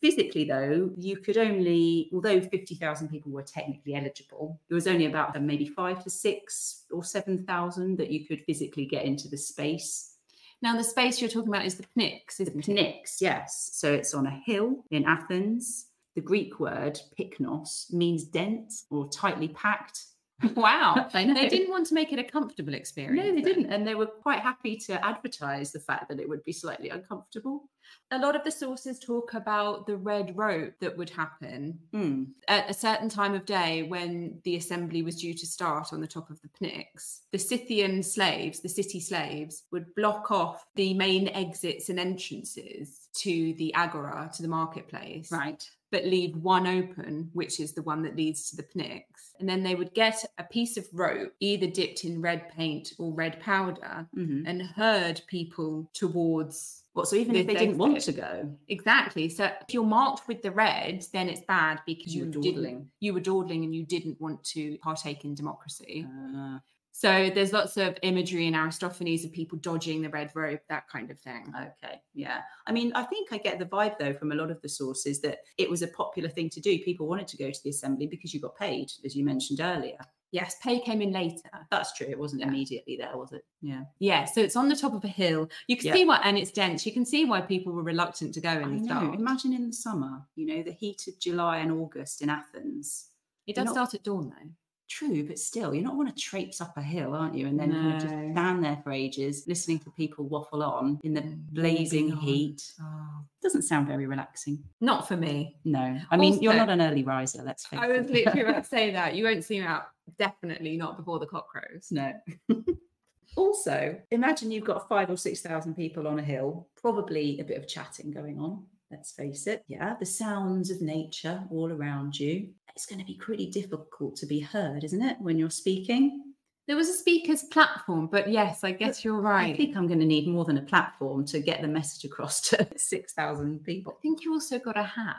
Physically, 0.00 0.44
though, 0.44 0.90
you 0.96 1.18
could 1.18 1.36
only, 1.36 2.08
although 2.14 2.40
50,000 2.40 3.08
people 3.08 3.30
were 3.32 3.42
technically 3.42 3.94
eligible, 3.94 4.58
there 4.68 4.74
was 4.74 4.86
only 4.86 5.04
about 5.04 5.36
uh, 5.36 5.40
maybe 5.40 5.66
five 5.66 6.02
to 6.04 6.08
six 6.08 6.84
or 6.90 7.04
7,000 7.04 7.98
that 7.98 8.10
you 8.10 8.24
could 8.26 8.40
physically 8.44 8.86
get 8.86 9.04
into 9.04 9.28
the 9.28 9.36
space. 9.36 10.14
Now, 10.62 10.74
the 10.76 10.84
space 10.84 11.20
you're 11.20 11.28
talking 11.28 11.48
about 11.50 11.66
is 11.66 11.74
the 11.76 11.84
Pnyx, 11.96 12.36
The 12.38 12.42
isn't 12.44 12.68
it? 12.68 13.02
Pnyx, 13.04 13.20
yes. 13.20 13.70
So 13.74 13.92
it's 13.92 14.14
on 14.14 14.26
a 14.26 14.40
hill 14.46 14.84
in 14.90 15.04
Athens. 15.04 15.86
The 16.16 16.20
Greek 16.22 16.58
word 16.60 16.98
pyknos 17.18 17.92
means 17.92 18.24
dense 18.24 18.84
or 18.90 19.08
tightly 19.08 19.48
packed. 19.48 20.04
Wow. 20.56 21.06
They 21.12 21.48
didn't 21.50 21.68
want 21.68 21.86
to 21.88 21.94
make 21.94 22.14
it 22.14 22.18
a 22.18 22.24
comfortable 22.24 22.72
experience. 22.72 23.18
No, 23.18 23.24
they 23.34 23.42
then. 23.42 23.44
didn't. 23.44 23.72
And 23.74 23.86
they 23.86 23.94
were 23.94 24.06
quite 24.06 24.40
happy 24.40 24.74
to 24.86 25.04
advertise 25.04 25.70
the 25.70 25.80
fact 25.80 26.08
that 26.08 26.18
it 26.18 26.26
would 26.26 26.42
be 26.44 26.52
slightly 26.52 26.88
uncomfortable. 26.88 27.68
A 28.10 28.18
lot 28.18 28.34
of 28.34 28.42
the 28.42 28.50
sources 28.50 28.98
talk 28.98 29.34
about 29.34 29.86
the 29.86 29.98
red 29.98 30.34
rope 30.38 30.72
that 30.80 30.96
would 30.96 31.10
happen 31.10 31.78
Hmm. 31.92 32.24
at 32.48 32.70
a 32.70 32.72
certain 32.72 33.10
time 33.10 33.34
of 33.34 33.44
day 33.44 33.82
when 33.82 34.40
the 34.44 34.56
assembly 34.56 35.02
was 35.02 35.20
due 35.20 35.34
to 35.34 35.46
start 35.46 35.92
on 35.92 36.00
the 36.00 36.06
top 36.06 36.30
of 36.30 36.40
the 36.40 36.48
Pnyx, 36.48 37.20
the 37.32 37.38
Scythian 37.38 38.02
slaves, 38.02 38.60
the 38.60 38.68
city 38.70 38.98
slaves, 39.00 39.64
would 39.72 39.94
block 39.94 40.30
off 40.30 40.64
the 40.74 40.94
main 40.94 41.28
exits 41.28 41.90
and 41.90 42.00
entrances 42.00 43.08
to 43.16 43.52
the 43.58 43.74
agora, 43.74 44.30
to 44.36 44.40
the 44.42 44.48
marketplace, 44.48 45.30
Right. 45.30 45.68
But 45.90 46.04
leave 46.04 46.36
one 46.36 46.66
open, 46.66 47.30
which 47.32 47.60
is 47.60 47.72
the 47.72 47.82
one 47.82 48.02
that 48.02 48.16
leads 48.16 48.50
to 48.50 48.56
the 48.56 48.62
Pnyx. 48.62 49.04
And 49.38 49.48
then 49.48 49.62
they 49.62 49.74
would 49.74 49.94
get 49.94 50.24
a 50.38 50.44
piece 50.44 50.76
of 50.76 50.86
rope, 50.92 51.32
either 51.40 51.66
dipped 51.66 52.04
in 52.04 52.20
red 52.20 52.48
paint 52.50 52.92
or 52.98 53.12
red 53.12 53.40
powder, 53.40 54.06
hmm 54.14 54.42
and 54.46 54.62
herd 54.62 55.20
people 55.26 55.90
towards 55.92 56.84
What? 56.92 57.08
So 57.08 57.16
even 57.16 57.36
if 57.36 57.46
they 57.46 57.54
didn't 57.54 57.78
want 57.78 58.00
to 58.02 58.12
go, 58.12 58.56
Exactly. 58.68 59.28
So 59.28 59.44
if 59.44 59.74
you're 59.74 59.84
marked 59.84 60.28
with 60.28 60.42
the 60.42 60.50
red, 60.50 61.04
then 61.12 61.28
it's 61.28 61.42
bad 61.42 61.80
because 61.86 62.14
You 62.14 62.20
you, 62.20 62.26
were 62.26 62.32
dawdling. 62.32 62.90
You 63.00 63.14
were 63.14 63.20
dawdling 63.20 63.64
and 63.64 63.74
you 63.74 63.84
didn't 63.84 64.20
want 64.20 64.42
to 64.54 64.78
partake 64.78 65.24
in 65.24 65.34
democracy. 65.34 66.06
uh, 66.08 66.58
So 66.92 67.30
there's 67.34 67.52
lots 67.52 67.76
of 67.76 67.96
imagery 68.02 68.46
in 68.46 68.54
Aristophanes 68.54 69.24
of 69.24 69.32
people 69.32 69.58
dodging 69.58 70.02
the 70.02 70.10
red 70.10 70.32
rope, 70.34 70.60
that 70.68 70.88
kind 70.88 71.10
of 71.10 71.18
thing. 71.20 71.52
Okay, 71.56 72.02
yeah. 72.14 72.42
I 72.66 72.72
mean, 72.72 72.92
I 72.94 73.04
think 73.04 73.32
I 73.32 73.38
get 73.38 73.58
the 73.58 73.64
vibe 73.64 73.96
though 73.98 74.12
from 74.12 74.32
a 74.32 74.34
lot 74.34 74.50
of 74.50 74.60
the 74.60 74.68
sources 74.68 75.20
that 75.20 75.38
it 75.56 75.70
was 75.70 75.82
a 75.82 75.88
popular 75.88 76.28
thing 76.28 76.50
to 76.50 76.60
do. 76.60 76.78
People 76.80 77.06
wanted 77.06 77.28
to 77.28 77.36
go 77.38 77.50
to 77.50 77.60
the 77.64 77.70
assembly 77.70 78.06
because 78.06 78.34
you 78.34 78.40
got 78.40 78.56
paid, 78.56 78.90
as 79.04 79.14
you 79.16 79.24
mentioned 79.24 79.60
earlier. 79.60 79.98
Yes, 80.32 80.56
pay 80.62 80.78
came 80.80 81.00
in 81.02 81.10
later. 81.12 81.48
That's 81.70 81.92
true. 81.92 82.06
It 82.08 82.18
wasn't 82.18 82.42
Yeah. 82.42 82.48
immediately 82.48 82.96
there, 82.96 83.16
was 83.16 83.32
it? 83.32 83.44
Yeah. 83.62 83.82
Yeah, 83.98 84.24
so 84.26 84.40
it's 84.40 84.54
on 84.54 84.68
the 84.68 84.76
top 84.76 84.92
of 84.94 85.02
a 85.04 85.08
hill. 85.08 85.48
You 85.66 85.76
can 85.76 85.86
Yeah. 85.86 85.94
see 85.94 86.04
why, 86.04 86.20
and 86.22 86.38
it's 86.38 86.52
dense. 86.52 86.86
You 86.86 86.92
can 86.92 87.04
see 87.04 87.24
why 87.24 87.40
people 87.40 87.72
were 87.72 87.82
reluctant 87.82 88.34
to 88.34 88.40
go 88.40 88.50
in 88.52 88.62
I 88.62 88.68
the 88.68 88.74
know. 88.74 88.84
start. 88.84 89.14
Imagine 89.16 89.52
in 89.54 89.66
the 89.68 89.72
summer, 89.72 90.22
you 90.36 90.46
know, 90.46 90.62
the 90.62 90.70
heat 90.72 91.08
of 91.08 91.18
July 91.18 91.58
and 91.58 91.72
August 91.72 92.22
in 92.22 92.30
Athens. 92.30 93.08
It 93.46 93.56
does 93.56 93.64
not- 93.66 93.74
start 93.74 93.94
at 93.94 94.04
dawn 94.04 94.28
though. 94.30 94.50
True, 94.90 95.24
but 95.26 95.38
still, 95.38 95.72
you're 95.72 95.84
not 95.84 95.96
want 95.96 96.14
to 96.14 96.20
traipse 96.20 96.60
up 96.60 96.76
a 96.76 96.82
hill, 96.82 97.14
aren't 97.14 97.36
you? 97.36 97.46
And 97.46 97.58
then 97.58 97.70
kind 97.72 97.94
of 97.94 98.02
just 98.02 98.14
stand 98.32 98.64
there 98.64 98.80
for 98.82 98.90
ages, 98.90 99.44
listening 99.46 99.78
to 99.80 99.90
people 99.92 100.26
waffle 100.26 100.62
on 100.64 100.98
in 101.04 101.14
the 101.14 101.20
Mm, 101.22 101.46
blazing 101.52 102.16
heat. 102.16 102.60
Oh, 102.82 103.24
Doesn't 103.40 103.62
sound 103.62 103.86
very 103.86 104.06
relaxing. 104.06 104.64
not 104.80 105.06
for 105.06 105.16
me. 105.16 105.56
No, 105.64 105.96
I 106.10 106.16
mean, 106.16 106.42
you're 106.42 106.54
not 106.54 106.70
an 106.70 106.82
early 106.82 107.04
riser. 107.04 107.42
Let's 107.42 107.66
face 107.66 107.78
it. 107.78 107.82
I 107.84 107.88
it. 107.92 107.98
was 108.02 108.10
literally 108.10 108.40
about 108.42 108.64
to 108.64 108.68
say 108.76 108.90
that. 108.90 109.14
You 109.14 109.22
won't 109.24 109.44
see 109.44 109.60
me 109.60 109.66
out. 109.66 109.84
Definitely 110.18 110.76
not 110.76 110.96
before 110.96 111.20
the 111.20 111.26
cock 111.26 111.46
crows. 111.48 111.88
No. 111.92 112.12
also, 113.36 113.96
imagine 114.10 114.50
you've 114.50 114.64
got 114.64 114.88
five 114.88 115.08
or 115.10 115.16
6,000 115.16 115.74
people 115.74 116.08
on 116.08 116.18
a 116.18 116.22
hill, 116.22 116.68
probably 116.76 117.38
a 117.38 117.44
bit 117.44 117.58
of 117.58 117.68
chatting 117.68 118.10
going 118.10 118.38
on. 118.40 118.64
Let's 118.90 119.12
face 119.12 119.46
it. 119.46 119.62
Yeah, 119.68 119.94
the 120.00 120.04
sounds 120.06 120.68
of 120.72 120.82
nature 120.82 121.44
all 121.52 121.70
around 121.70 122.18
you. 122.18 122.48
It's 122.74 122.86
going 122.86 122.98
to 122.98 123.04
be 123.04 123.16
pretty 123.16 123.50
difficult 123.50 124.16
to 124.16 124.26
be 124.26 124.40
heard, 124.40 124.84
isn't 124.84 125.02
it, 125.02 125.16
when 125.20 125.38
you're 125.38 125.50
speaking? 125.50 126.34
There 126.66 126.76
was 126.76 126.88
a 126.88 126.94
speaker's 126.94 127.42
platform, 127.44 128.06
but 128.06 128.30
yes, 128.30 128.62
I 128.62 128.70
guess 128.72 129.04
you're 129.04 129.20
right. 129.20 129.52
I 129.52 129.56
think 129.56 129.76
I'm 129.76 129.88
going 129.88 129.98
to 130.00 130.06
need 130.06 130.28
more 130.28 130.44
than 130.44 130.58
a 130.58 130.62
platform 130.62 131.24
to 131.26 131.40
get 131.40 131.62
the 131.62 131.68
message 131.68 132.04
across 132.04 132.40
to 132.50 132.66
6,000 132.76 133.64
people. 133.64 133.96
I 133.98 134.00
think 134.02 134.24
you 134.24 134.32
also 134.32 134.58
got 134.58 134.78
a 134.78 134.84
hat. 134.84 135.16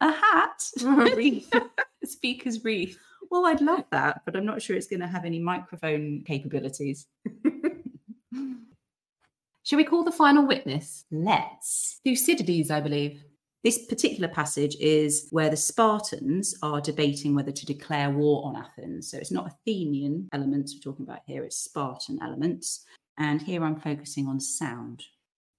A 0.00 0.10
hat? 0.10 0.62
a 0.82 1.14
wreath. 1.14 1.54
a 2.02 2.06
speaker's 2.06 2.64
wreath. 2.64 2.98
well, 3.30 3.46
I'd 3.46 3.60
love 3.60 3.84
that, 3.90 4.22
but 4.24 4.34
I'm 4.34 4.46
not 4.46 4.62
sure 4.62 4.76
it's 4.76 4.86
going 4.86 5.00
to 5.00 5.06
have 5.06 5.24
any 5.24 5.38
microphone 5.38 6.22
capabilities. 6.26 7.06
Shall 9.64 9.78
we 9.78 9.84
call 9.84 10.04
the 10.04 10.12
final 10.12 10.46
witness? 10.46 11.04
Let's. 11.10 12.00
Thucydides, 12.04 12.70
I 12.70 12.80
believe. 12.80 13.24
This 13.64 13.86
particular 13.86 14.28
passage 14.28 14.76
is 14.78 15.28
where 15.30 15.48
the 15.48 15.56
Spartans 15.56 16.54
are 16.62 16.82
debating 16.82 17.34
whether 17.34 17.50
to 17.50 17.64
declare 17.64 18.10
war 18.10 18.44
on 18.44 18.56
Athens. 18.56 19.10
So 19.10 19.16
it's 19.16 19.30
not 19.30 19.46
Athenian 19.46 20.28
elements 20.34 20.74
we're 20.74 20.92
talking 20.92 21.06
about 21.06 21.20
here, 21.26 21.44
it's 21.44 21.56
Spartan 21.56 22.18
elements. 22.22 22.84
And 23.16 23.40
here 23.40 23.64
I'm 23.64 23.80
focusing 23.80 24.26
on 24.26 24.38
sound. 24.38 25.02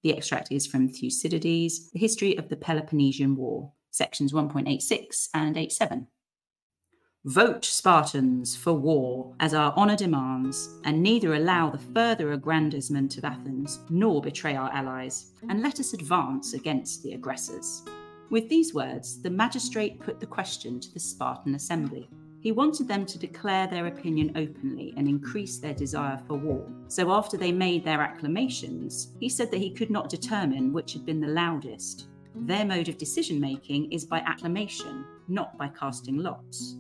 The 0.04 0.15
extract 0.15 0.52
is 0.52 0.68
from 0.68 0.88
Thucydides, 0.88 1.89
The 1.89 2.00
History 2.00 2.38
of 2.38 2.48
the 2.48 2.58
Peloponnesian 2.58 3.36
War, 3.36 3.72
sections 3.89 4.34
1.86 4.34 5.30
and 5.34 5.58
87. 5.58 6.06
Vote, 7.26 7.66
Spartans, 7.66 8.56
for 8.56 8.74
war, 8.74 9.34
as 9.40 9.56
our 9.56 9.74
honour 9.74 9.96
demands, 9.96 10.76
and 10.84 11.02
neither 11.02 11.34
allow 11.34 11.72
the 11.72 11.80
further 11.80 12.34
aggrandizement 12.34 13.18
of 13.18 13.26
Athens, 13.26 13.80
nor 13.90 14.22
betray 14.22 14.56
our 14.56 14.72
allies, 14.72 15.32
and 15.50 15.64
let 15.64 15.80
us 15.80 15.94
advance 15.94 16.54
against 16.54 17.02
the 17.02 17.14
aggressors. 17.14 17.82
With 18.30 18.48
these 18.48 18.76
words, 18.76 19.24
the 19.24 19.32
magistrate 19.32 20.00
put 20.00 20.20
the 20.20 20.28
question 20.28 20.80
to 20.80 20.94
the 20.94 21.00
Spartan 21.00 21.56
assembly. 21.56 22.08
He 22.42 22.52
wanted 22.52 22.88
them 22.88 23.08
to 23.08 23.18
declare 23.18 23.66
their 23.66 23.88
opinion 23.88 24.34
openly 24.36 24.94
and 24.96 25.08
increase 25.08 25.58
their 25.58 25.74
desire 25.74 26.22
for 26.28 26.36
war. 26.36 26.64
So, 26.90 27.12
after 27.12 27.38
they 27.38 27.52
made 27.52 27.84
their 27.84 28.02
acclamations, 28.02 29.16
he 29.20 29.30
said 29.30 29.50
that 29.50 29.62
he 29.62 29.72
could 29.72 29.90
not 29.90 30.10
determine 30.10 30.72
which 30.72 30.94
had 30.94 31.08
been 31.08 31.22
the 31.22 31.28
loudest. 31.30 32.06
Their 32.36 32.66
mode 32.66 32.88
of 32.88 33.00
decision 33.00 33.40
making 33.40 33.92
is 33.92 34.06
by 34.06 34.20
acclamation, 34.20 35.06
not 35.28 35.58
by 35.58 35.70
casting 35.70 36.18
lots. 36.18 36.76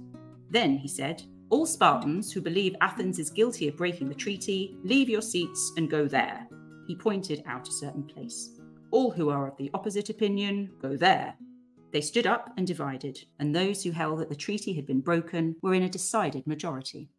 Then 0.49 0.77
he 0.77 0.87
said, 0.87 1.23
All 1.49 1.65
Spartans 1.65 2.31
who 2.31 2.41
believe 2.41 2.75
Athens 2.81 3.19
is 3.19 3.29
guilty 3.29 3.67
of 3.67 3.77
breaking 3.77 4.09
the 4.09 4.15
treaty, 4.15 4.75
leave 4.83 5.09
your 5.09 5.21
seats 5.21 5.71
and 5.77 5.89
go 5.89 6.07
there. 6.07 6.47
He 6.87 6.95
pointed 6.95 7.43
out 7.47 7.67
a 7.67 7.71
certain 7.71 8.03
place. 8.03 8.51
All 8.91 9.11
who 9.11 9.29
are 9.29 9.47
of 9.47 9.57
the 9.57 9.71
opposite 9.73 10.09
opinion, 10.09 10.71
go 10.81 10.95
there. 10.95 11.35
They 11.91 12.01
stood 12.01 12.27
up 12.27 12.51
and 12.57 12.67
divided, 12.67 13.23
and 13.39 13.55
those 13.55 13.83
who 13.83 13.91
held 13.91 14.19
that 14.19 14.29
the 14.29 14.35
treaty 14.35 14.73
had 14.73 14.85
been 14.85 15.01
broken 15.01 15.55
were 15.61 15.73
in 15.73 15.83
a 15.83 15.89
decided 15.89 16.45
majority. 16.45 17.09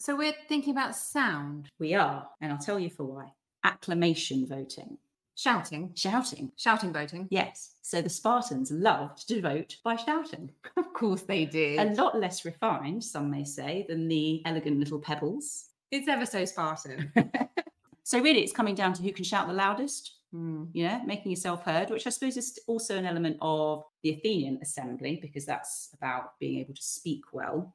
So 0.00 0.16
we're 0.16 0.34
thinking 0.48 0.72
about 0.72 0.94
sound, 0.96 1.68
We 1.78 1.94
are, 1.94 2.28
and 2.40 2.52
I'll 2.52 2.58
tell 2.58 2.78
you 2.78 2.90
for 2.90 3.04
why. 3.04 3.32
Acclamation 3.64 4.46
voting. 4.46 4.98
shouting, 5.36 5.92
Shouting. 5.94 6.52
shouting 6.56 6.92
voting. 6.92 7.28
Yes. 7.30 7.74
So 7.82 8.00
the 8.02 8.08
Spartans 8.10 8.70
loved 8.70 9.26
to 9.28 9.40
vote 9.40 9.76
by 9.84 9.96
shouting. 9.96 10.50
Of 10.98 11.00
course 11.00 11.22
they 11.22 11.44
did. 11.44 11.78
A 11.78 11.94
lot 11.94 12.18
less 12.18 12.44
refined, 12.44 13.04
some 13.04 13.30
may 13.30 13.44
say, 13.44 13.86
than 13.88 14.08
the 14.08 14.42
elegant 14.44 14.80
little 14.80 14.98
pebbles. 14.98 15.66
it's 15.92 16.08
ever 16.08 16.26
so 16.26 16.44
Spartan. 16.44 17.12
so 18.02 18.20
really 18.20 18.40
it's 18.42 18.52
coming 18.52 18.74
down 18.74 18.94
to 18.94 19.02
who 19.02 19.12
can 19.12 19.24
shout 19.24 19.46
the 19.46 19.54
loudest 19.54 20.14
Hmm. 20.30 20.64
you 20.74 20.86
know 20.86 21.00
making 21.06 21.30
yourself 21.30 21.64
heard 21.64 21.88
which 21.88 22.06
i 22.06 22.10
suppose 22.10 22.36
is 22.36 22.58
also 22.66 22.98
an 22.98 23.06
element 23.06 23.38
of 23.40 23.82
the 24.02 24.10
athenian 24.10 24.58
assembly 24.60 25.18
because 25.22 25.46
that's 25.46 25.88
about 25.94 26.38
being 26.38 26.58
able 26.58 26.74
to 26.74 26.82
speak 26.82 27.22
well 27.32 27.74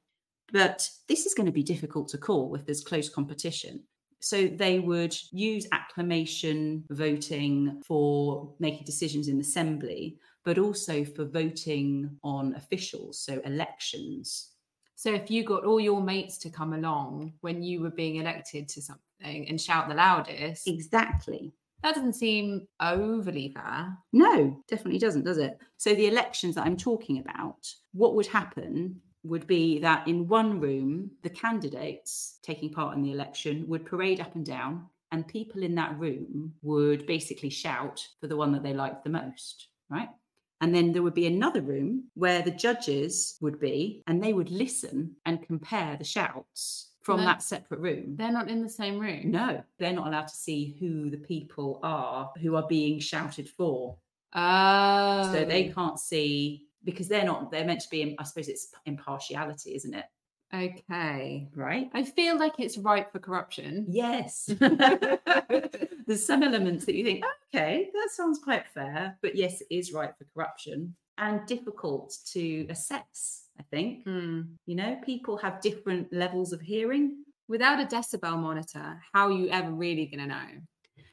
but 0.52 0.88
this 1.08 1.26
is 1.26 1.34
going 1.34 1.48
to 1.48 1.52
be 1.52 1.64
difficult 1.64 2.10
to 2.10 2.20
call 2.20 2.54
if 2.54 2.64
there's 2.64 2.84
close 2.84 3.10
competition 3.10 3.82
so 4.20 4.46
they 4.46 4.78
would 4.78 5.18
use 5.32 5.66
acclamation 5.72 6.84
voting 6.92 7.82
for 7.84 8.54
making 8.60 8.86
decisions 8.86 9.28
in 9.28 9.38
the 9.38 9.42
assembly 9.42 10.20
but 10.46 10.58
also 10.58 11.04
for 11.04 11.26
voting 11.26 12.10
on 12.24 12.56
officials 12.56 13.20
so 13.20 13.42
elections 13.46 14.52
So 14.96 15.14
if 15.14 15.30
you 15.30 15.44
got 15.44 15.66
all 15.66 15.80
your 15.80 16.02
mates 16.02 16.38
to 16.40 16.50
come 16.50 16.74
along 16.74 17.34
when 17.42 17.64
you 17.64 17.82
were 17.82 17.92
being 17.92 18.18
elected 18.18 18.70
to 18.70 18.82
something 18.82 19.50
and 19.50 19.60
shout 19.60 19.90
the 19.90 19.96
loudest, 19.96 20.68
exactly 20.68 21.54
that 21.84 21.96
doesn't 21.96 22.14
seem 22.14 22.66
overly 22.80 23.52
fair. 23.54 23.98
No, 24.14 24.58
definitely 24.70 25.00
doesn't, 25.00 25.26
does 25.26 25.38
it? 25.38 25.58
So 25.78 25.94
the 25.94 26.08
elections 26.08 26.56
that 26.56 26.66
I'm 26.66 26.78
talking 26.78 27.20
about, 27.20 27.68
what 27.92 28.16
would 28.16 28.26
happen 28.26 29.02
would 29.24 29.46
be 29.48 29.80
that 29.80 30.08
in 30.08 30.28
one 30.28 30.62
room, 30.62 31.12
the 31.24 31.30
candidates 31.30 32.40
taking 32.42 32.72
part 32.72 32.96
in 32.96 33.04
the 33.04 33.12
election 33.12 33.66
would 33.68 33.86
parade 33.86 34.22
up 34.22 34.34
and 34.36 34.46
down, 34.46 34.88
and 35.12 35.28
people 35.28 35.62
in 35.62 35.76
that 35.76 36.00
room 36.00 36.54
would 36.62 37.06
basically 37.06 37.50
shout 37.50 38.06
for 38.22 38.28
the 38.28 38.38
one 38.38 38.54
that 38.54 38.64
they 38.64 38.74
liked 38.74 39.04
the 39.04 39.10
most, 39.10 39.68
right? 39.90 40.10
And 40.64 40.74
then 40.74 40.94
there 40.94 41.04
would 41.04 41.14
be 41.14 41.28
another 41.28 41.62
room 41.62 42.06
where 42.14 42.42
the 42.42 42.50
judges 42.50 43.36
would 43.42 43.60
be, 43.60 44.02
and 44.08 44.24
they 44.24 44.32
would 44.32 44.50
listen 44.50 45.18
and 45.26 45.46
compare 45.46 45.98
the 45.98 46.06
shouts 46.06 46.92
from 47.02 47.18
No. 47.20 47.26
that 47.26 47.44
separate 47.44 47.82
room. 47.82 48.16
They're 48.16 48.32
not 48.32 48.50
in 48.50 48.64
the 48.64 48.70
same 48.70 48.98
room. 48.98 49.30
No, 49.30 49.62
they're 49.78 49.92
not 49.92 50.08
allowed 50.08 50.30
to 50.30 50.36
see 50.36 50.78
who 50.80 51.10
the 51.10 51.18
people 51.18 51.82
are 51.84 52.32
who 52.42 52.56
are 52.56 52.66
being 52.66 53.02
shouted 53.02 53.50
for. 53.50 53.98
Oh. 54.32 55.34
So 55.34 55.44
they 55.44 55.70
oh. 55.70 55.74
can't 55.74 56.00
see 56.00 56.68
because 56.86 57.10
they're 57.10 57.26
not, 57.26 57.52
they're 57.52 57.66
meant 57.66 57.82
to 57.82 57.90
be, 57.90 58.16
I 58.18 58.24
suppose 58.24 58.48
it's 58.48 58.70
impartiality, 58.86 59.76
isn't 59.76 59.94
it? 59.94 60.06
Okay. 60.54 61.50
Right? 61.56 61.90
I 61.94 62.04
feel 62.04 62.38
like 62.38 62.54
it's 62.60 62.78
ripe 62.78 63.12
for 63.12 63.20
corruption. 63.20 63.86
Yes. 63.90 64.46
There's 64.60 66.26
some 66.26 66.44
elements 66.44 66.86
that 66.86 66.96
you 66.96 67.04
think, 67.04 67.26
okay, 67.54 67.90
that 67.94 68.10
sounds 68.12 68.40
quite 68.40 68.68
fair. 68.74 69.18
But 69.22 69.36
yes, 69.36 69.62
it 69.62 69.68
is 69.70 69.94
right 69.94 70.12
for 70.18 70.26
corruption 70.34 70.96
and 71.18 71.46
difficult 71.48 72.18
to 72.34 72.68
assess 72.70 73.44
I 73.60 73.64
think. 73.64 74.04
Hmm. 74.04 74.42
You 74.66 74.76
know, 74.76 74.98
people 75.06 75.38
have 75.38 75.62
different 75.62 76.12
levels 76.12 76.54
of 76.54 76.62
hearing. 76.62 77.24
Without 77.48 77.80
a 77.80 77.86
decibel 77.86 78.40
monitor, 78.40 79.02
how 79.14 79.28
are 79.28 79.32
you 79.32 79.50
ever 79.50 79.72
really 79.72 80.06
going 80.06 80.22
to 80.22 80.28
know? 80.28 80.48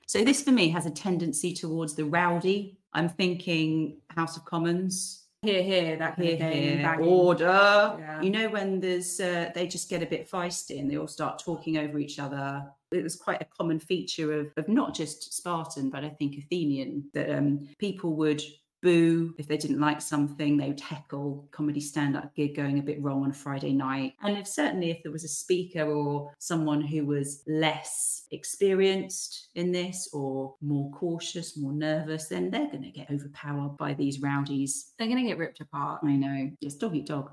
So 0.07 0.25
this 0.25 0.43
for 0.43 0.53
me 0.53 0.69
has 0.71 0.87
a 0.87 0.91
tendency 0.91 1.53
towards 1.53 1.95
the 1.95 2.05
rowdy. 2.05 2.79
I'm 2.93 3.09
thinking 3.09 3.99
House 4.09 4.37
of 4.37 4.45
Commons, 4.45 5.27
Hear, 5.43 5.63
hear, 5.63 5.97
that 5.97 6.19
here, 6.19 6.37
here, 6.37 6.99
order. 7.01 7.47
Yeah. 7.47 8.21
You 8.21 8.29
know, 8.29 8.51
when 8.51 8.79
there's, 8.79 9.19
uh, 9.21 9.51
they 9.55 9.67
just 9.67 9.89
get 9.89 10.03
a 10.03 10.07
bit 10.07 10.31
feisty 10.31 10.79
and 10.79 10.91
they 10.91 10.99
all 10.99 11.09
start 11.09 11.39
talking 11.39 11.79
over 11.79 11.99
each 11.99 12.19
other. 12.19 12.63
It 12.93 13.03
was 13.03 13.17
quite 13.17 13.41
a 13.41 13.47
common 13.47 13.81
feature 13.81 14.39
of, 14.39 14.49
of 14.59 14.69
not 14.69 14.95
just 14.95 15.33
Spartan, 15.33 15.89
but 15.89 16.05
I 16.05 16.11
think 16.11 16.37
Athenian, 16.37 17.05
that 17.15 17.31
um, 17.31 17.67
people 17.79 18.17
would 18.17 18.43
boo 18.83 19.35
if 19.39 19.47
they 19.47 19.57
didn't 19.57 19.81
like 19.81 20.01
something. 20.01 20.57
They 20.57 20.69
would 20.69 20.81
heckle 20.81 21.49
comedy 21.51 21.81
stand-up 21.81 22.35
gig 22.35 22.57
going 22.57 22.79
a 22.79 22.83
bit 22.83 23.03
wrong 23.03 23.25
on 23.25 23.31
a 23.31 23.35
Friday 23.35 23.73
night. 23.73 24.15
And 24.23 24.37
if 24.37 24.47
certainly 24.47 24.91
if 24.91 25.03
there 25.03 25.13
was 25.13 25.25
a 25.25 25.29
speaker 25.29 25.83
or 25.83 26.33
someone 26.39 26.81
who 26.81 27.07
was 27.07 27.43
less 27.47 28.27
experienced 28.31 29.49
in 29.55 29.73
this 29.73 30.09
or 30.13 30.55
more 30.61 30.91
cautious, 30.93 31.57
more 31.57 31.73
nervous, 31.73 32.27
then 32.27 32.51
they're 32.51 32.71
going 32.71 32.83
to 32.83 32.91
get 32.91 33.11
overpowered 33.11 33.77
by 33.77 33.95
these 33.95 34.21
rowdies 34.21 34.93
They're 34.99 35.09
going 35.09 35.23
to 35.23 35.29
get 35.29 35.39
ripped 35.39 35.61
apart. 35.61 36.01
I 36.05 36.17
know. 36.17 36.51
It's 36.61 36.77
dog 36.77 36.97
eat 36.97 37.07
dog. 37.07 37.31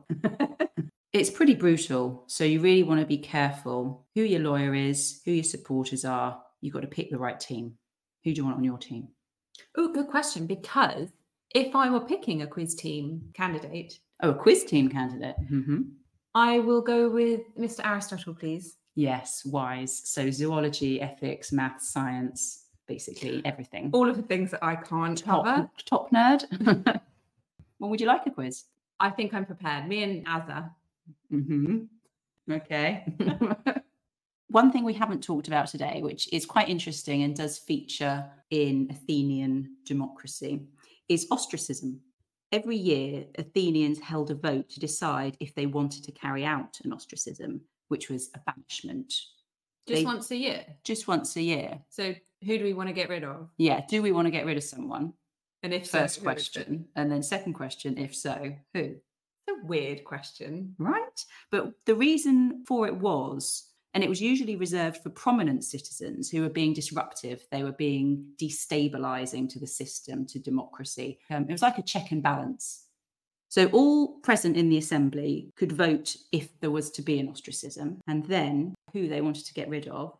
it's 1.13 1.29
pretty 1.29 1.55
brutal. 1.55 2.23
So 2.27 2.43
you 2.43 2.59
really 2.59 2.83
want 2.83 2.99
to 3.01 3.05
be 3.05 3.17
careful 3.17 4.05
who 4.15 4.21
your 4.21 4.41
lawyer 4.41 4.73
is, 4.73 5.21
who 5.25 5.31
your 5.31 5.43
supporters 5.43 6.05
are. 6.05 6.41
You've 6.61 6.73
got 6.73 6.81
to 6.81 6.87
pick 6.87 7.09
the 7.09 7.17
right 7.17 7.39
team. 7.39 7.73
Who 8.23 8.33
do 8.33 8.37
you 8.37 8.45
want 8.45 8.57
on 8.57 8.63
your 8.63 8.77
team? 8.77 9.09
Oh, 9.75 9.93
good 9.93 10.07
question. 10.07 10.47
Because 10.47 11.09
if 11.53 11.75
I 11.75 11.89
were 11.89 12.01
picking 12.01 12.41
a 12.41 12.47
quiz 12.47 12.75
team 12.75 13.21
candidate, 13.33 13.99
Oh, 14.23 14.31
a 14.31 14.33
quiz 14.33 14.63
team 14.65 14.89
candidate. 14.89 15.35
hmm 15.47 15.81
I 16.35 16.59
will 16.59 16.81
go 16.81 17.09
with 17.09 17.41
Mr. 17.57 17.85
Aristotle, 17.85 18.33
please. 18.33 18.77
Yes, 18.95 19.43
wise. 19.45 20.01
So 20.05 20.29
zoology, 20.31 21.01
ethics, 21.01 21.51
math, 21.51 21.81
science, 21.81 22.65
basically 22.87 23.41
everything. 23.45 23.89
All 23.93 24.09
of 24.09 24.17
the 24.17 24.23
things 24.23 24.51
that 24.51 24.63
I 24.63 24.75
can't 24.75 25.17
top, 25.17 25.45
cover. 25.45 25.69
top 25.85 26.11
nerd. 26.11 26.43
well, 27.79 27.89
would 27.89 28.01
you 28.01 28.07
like 28.07 28.25
a 28.27 28.31
quiz? 28.31 28.65
I 28.99 29.09
think 29.11 29.33
I'm 29.33 29.45
prepared. 29.45 29.87
Me 29.87 30.03
and 30.03 30.25
Azza. 30.27 30.69
hmm 31.29 31.83
Okay. 32.51 33.05
One 34.49 34.71
thing 34.71 34.83
we 34.85 34.93
haven't 34.93 35.21
talked 35.23 35.47
about 35.47 35.67
today, 35.67 35.99
which 36.01 36.31
is 36.33 36.45
quite 36.45 36.69
interesting 36.69 37.23
and 37.23 37.35
does 37.35 37.57
feature 37.57 38.25
in 38.49 38.87
Athenian 38.89 39.75
democracy, 39.85 40.61
is 41.09 41.27
ostracism. 41.31 42.01
Every 42.51 42.77
year, 42.77 43.25
Athenians 43.37 43.99
held 43.99 44.31
a 44.31 44.35
vote 44.35 44.69
to 44.69 44.79
decide 44.79 45.35
if 45.39 45.53
they 45.53 45.65
wanted 45.65 46.03
to 46.05 46.11
carry 46.13 46.45
out 46.45 46.79
an 46.83 46.93
ostracism, 46.93 47.61
which 47.89 48.09
was 48.09 48.29
a 48.35 48.39
banishment, 48.39 49.13
Just 49.87 50.01
They- 50.01 50.05
once 50.05 50.31
a 50.31 50.35
year. 50.37 50.65
just 50.83 51.07
once 51.07 51.35
a 51.37 51.41
year. 51.41 51.81
So 51.89 52.13
who 52.43 52.57
do 52.57 52.63
we 52.65 52.73
want 52.73 52.89
to 52.89 52.93
get 52.93 53.07
rid 53.09 53.23
of? 53.23 53.49
Yeah, 53.57 53.85
do 53.87 54.01
we 54.01 54.11
want 54.11 54.25
to 54.25 54.31
get 54.31 54.45
rid 54.45 54.57
of 54.57 54.63
someone? 54.63 55.13
And 55.63 55.73
if 55.73 55.89
First 55.89 56.17
it? 56.17 56.23
question. 56.23 56.89
And 56.95 57.09
then 57.11 57.23
second 57.23 57.53
question, 57.53 57.97
if 57.97 58.13
so, 58.15 58.53
who? 58.73 58.79
It's 58.79 59.01
a 59.63 59.65
weird 59.65 60.03
question. 60.03 60.75
right? 60.77 61.25
But 61.51 61.73
the 61.85 61.95
reason 61.95 62.65
for 62.65 62.85
it 62.87 62.95
was, 62.97 63.71
and 63.97 64.03
it 64.03 64.09
was 64.11 64.21
usually 64.21 64.55
reserved 64.55 64.97
for 64.97 65.09
prominent 65.09 65.63
citizens 65.63 66.29
who 66.29 66.43
were 66.43 66.49
being 66.49 66.71
disruptive, 66.71 67.47
they 67.49 67.63
were 67.63 67.71
being 67.71 68.27
destabilizing 68.39 69.49
to 69.49 69.57
the 69.57 69.65
system, 69.65 70.23
to 70.27 70.37
democracy. 70.37 71.17
Um, 71.31 71.47
it 71.49 71.51
was 71.51 71.63
like 71.63 71.79
a 71.79 71.81
check 71.81 72.11
and 72.11 72.21
balance. 72.21 72.85
So 73.49 73.65
all 73.69 74.19
present 74.19 74.55
in 74.55 74.69
the 74.69 74.77
assembly 74.77 75.49
could 75.55 75.71
vote 75.71 76.15
if 76.31 76.47
there 76.59 76.69
was 76.69 76.91
to 76.91 77.01
be 77.01 77.17
an 77.19 77.27
ostracism, 77.27 77.99
and 78.05 78.23
then 78.27 78.75
who 78.93 79.07
they 79.07 79.21
wanted 79.21 79.47
to 79.47 79.53
get 79.55 79.67
rid 79.67 79.87
of. 79.87 80.15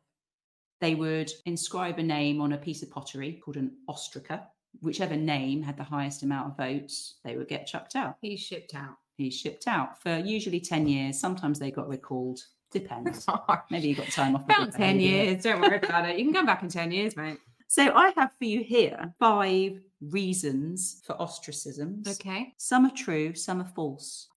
They 0.81 0.95
would 0.95 1.31
inscribe 1.45 1.99
a 1.99 2.03
name 2.03 2.41
on 2.41 2.53
a 2.53 2.57
piece 2.57 2.81
of 2.81 2.89
pottery 2.89 3.39
called 3.45 3.57
an 3.57 3.73
ostraca. 3.87 4.41
Whichever 4.81 5.15
name 5.15 5.61
had 5.61 5.77
the 5.77 5.83
highest 5.83 6.23
amount 6.23 6.47
of 6.49 6.57
votes, 6.57 7.19
they 7.23 7.37
would 7.37 7.47
get 7.47 7.67
chucked 7.67 7.95
out 7.95 8.15
He's 8.23 8.39
shipped 8.39 8.73
out. 8.73 8.95
he's 9.17 9.35
shipped 9.37 9.67
out 9.67 10.01
for 10.01 10.17
usually 10.17 10.59
10 10.59 10.87
years. 10.87 11.19
Sometimes 11.19 11.59
they 11.59 11.69
got 11.69 11.87
recalled. 11.87 12.39
Depends. 12.71 13.25
Maybe 13.71 13.87
you 13.89 13.95
got 13.95 14.07
time 14.07 14.35
off. 14.35 14.43
About 14.43 14.71
10 14.73 14.97
behaviour. 14.97 15.23
years. 15.23 15.43
Don't 15.43 15.61
worry 15.61 15.77
about 15.77 16.09
it. 16.09 16.17
You 16.17 16.25
can 16.25 16.33
come 16.33 16.45
back 16.45 16.63
in 16.63 16.69
10 16.69 16.91
years, 16.91 17.15
mate. 17.15 17.39
So 17.67 17.93
I 17.93 18.13
have 18.15 18.31
for 18.37 18.45
you 18.45 18.63
here 18.63 19.13
five 19.19 19.79
reasons 20.01 21.01
for 21.05 21.15
ostracisms. 21.15 22.07
Okay. 22.07 22.53
Some 22.57 22.85
are 22.85 22.91
true, 22.91 23.33
some 23.35 23.61
are 23.61 23.67
false. 23.75 24.27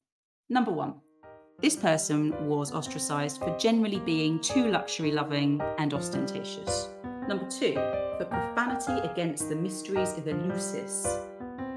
Number 0.49 0.73
one, 0.73 0.95
this 1.61 1.77
person 1.77 2.49
was 2.49 2.73
ostracized 2.73 3.39
for 3.39 3.57
generally 3.59 4.01
being 4.01 4.41
too 4.41 4.69
luxury 4.71 5.13
loving 5.13 5.61
and 5.79 5.95
ostentatious. 5.95 6.89
Number 7.29 7.47
two, 7.49 7.75
for 7.75 8.27
profanity 8.29 9.07
against 9.09 9.49
the 9.49 9.57
mysteries 9.57 10.17
of 10.19 10.25
Eleusis. 10.25 11.27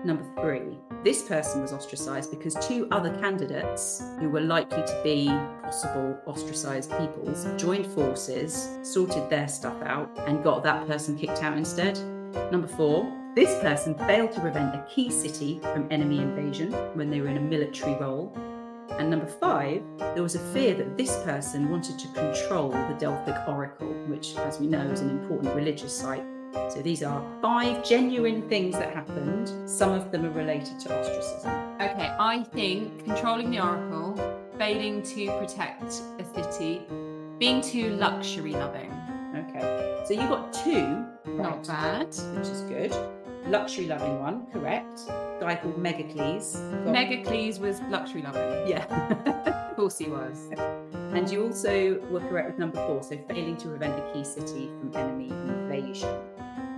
Number 0.04 0.26
three, 0.41 0.78
this 1.04 1.24
person 1.24 1.62
was 1.62 1.74
ostracized 1.74 2.30
because 2.30 2.56
two 2.56 2.88
other 2.91 3.10
candidates 3.19 4.04
who 4.19 4.30
were 4.30 4.41
likely 4.41 4.82
to 4.84 5.02
be 5.04 5.28
possible 5.62 6.17
ostracized 6.26 6.91
peoples 6.98 7.46
joined 7.58 7.88
forces, 7.88 8.69
sorted 8.84 9.30
their 9.30 9.48
stuff 9.48 9.82
out, 9.84 10.10
and 10.28 10.43
got 10.43 10.63
that 10.63 10.88
person 10.88 11.17
kicked 11.17 11.41
out 11.43 11.58
instead. 11.58 11.98
Number 12.52 12.67
four, 12.67 13.12
this 13.36 13.60
person 13.62 13.96
failed 13.96 14.32
to 14.34 14.41
prevent 14.41 14.76
a 14.76 14.86
key 14.93 15.10
city 15.10 15.60
from 15.62 15.88
enemy 15.91 16.19
invasion 16.19 16.72
when 16.96 17.10
they 17.10 17.19
were 17.19 17.30
in 17.30 17.38
a 17.38 17.41
military 17.41 17.96
role. 17.96 18.32
And 18.91 19.10
number 19.10 19.26
five, 19.26 19.82
there 20.13 20.22
was 20.22 20.36
a 20.36 20.54
fear 20.54 20.76
that 20.76 20.98
this 20.98 21.15
person 21.24 21.69
wanted 21.69 21.98
to 21.98 22.08
control 22.10 22.69
the 22.69 22.96
Delphic 23.00 23.36
Oracle, 23.48 23.91
which, 24.08 24.36
as 24.36 24.60
we 24.60 24.67
know, 24.67 24.86
is 24.91 25.02
an 25.02 25.10
important 25.10 25.56
religious 25.56 25.98
site. 25.98 26.24
So 26.70 26.82
these 26.82 27.04
are 27.04 27.24
five 27.42 27.84
genuine 27.84 28.48
things 28.50 28.74
that 28.78 28.94
happened. 28.94 29.52
Some 29.70 29.92
of 29.92 30.12
them 30.12 30.26
are 30.26 30.32
related 30.32 30.80
to 30.82 31.00
ostracism. 31.00 31.52
Okay. 31.82 32.10
I 32.20 32.44
think 32.54 33.06
controlling 33.06 33.52
the 33.52 33.60
oracle, 33.63 34.16
failing 34.58 35.02
to 35.04 35.28
protect 35.39 36.02
a 36.20 36.26
city, 36.36 36.82
being 37.39 37.62
too 37.62 37.89
luxury 37.92 38.54
loving. 38.54 38.92
Okay. 39.36 40.02
So 40.06 40.13
you 40.13 40.20
got 40.22 40.54
two, 40.54 41.06
Not 41.26 41.68
bad. 41.68 42.08
which 42.08 42.48
is 42.48 42.62
good. 42.62 42.96
Luxury 43.48 43.88
loving 43.88 44.20
one, 44.20 44.46
correct. 44.54 45.02
Guy 45.39 45.56
called 45.62 45.78
Megacles. 45.78 46.54
Got- 46.86 46.96
Megacles 46.96 47.60
was 47.60 47.82
luxury 47.89 48.22
loving. 48.22 48.68
Yeah. 48.68 49.50
Of 49.74 49.78
course 49.78 49.98
he 49.98 50.06
was. 50.08 50.52
And 51.13 51.28
you 51.32 51.48
also 51.48 52.00
were 52.12 52.20
correct 52.20 52.48
with 52.52 52.60
number 52.60 52.78
four, 52.86 53.02
so 53.02 53.18
failing 53.28 53.58
to 53.58 53.70
prevent 53.70 53.94
a 53.98 54.13
key 54.13 54.24
city 54.24 54.70
from 54.80 54.96
enemy 54.96 55.30
invasion. 55.30 56.16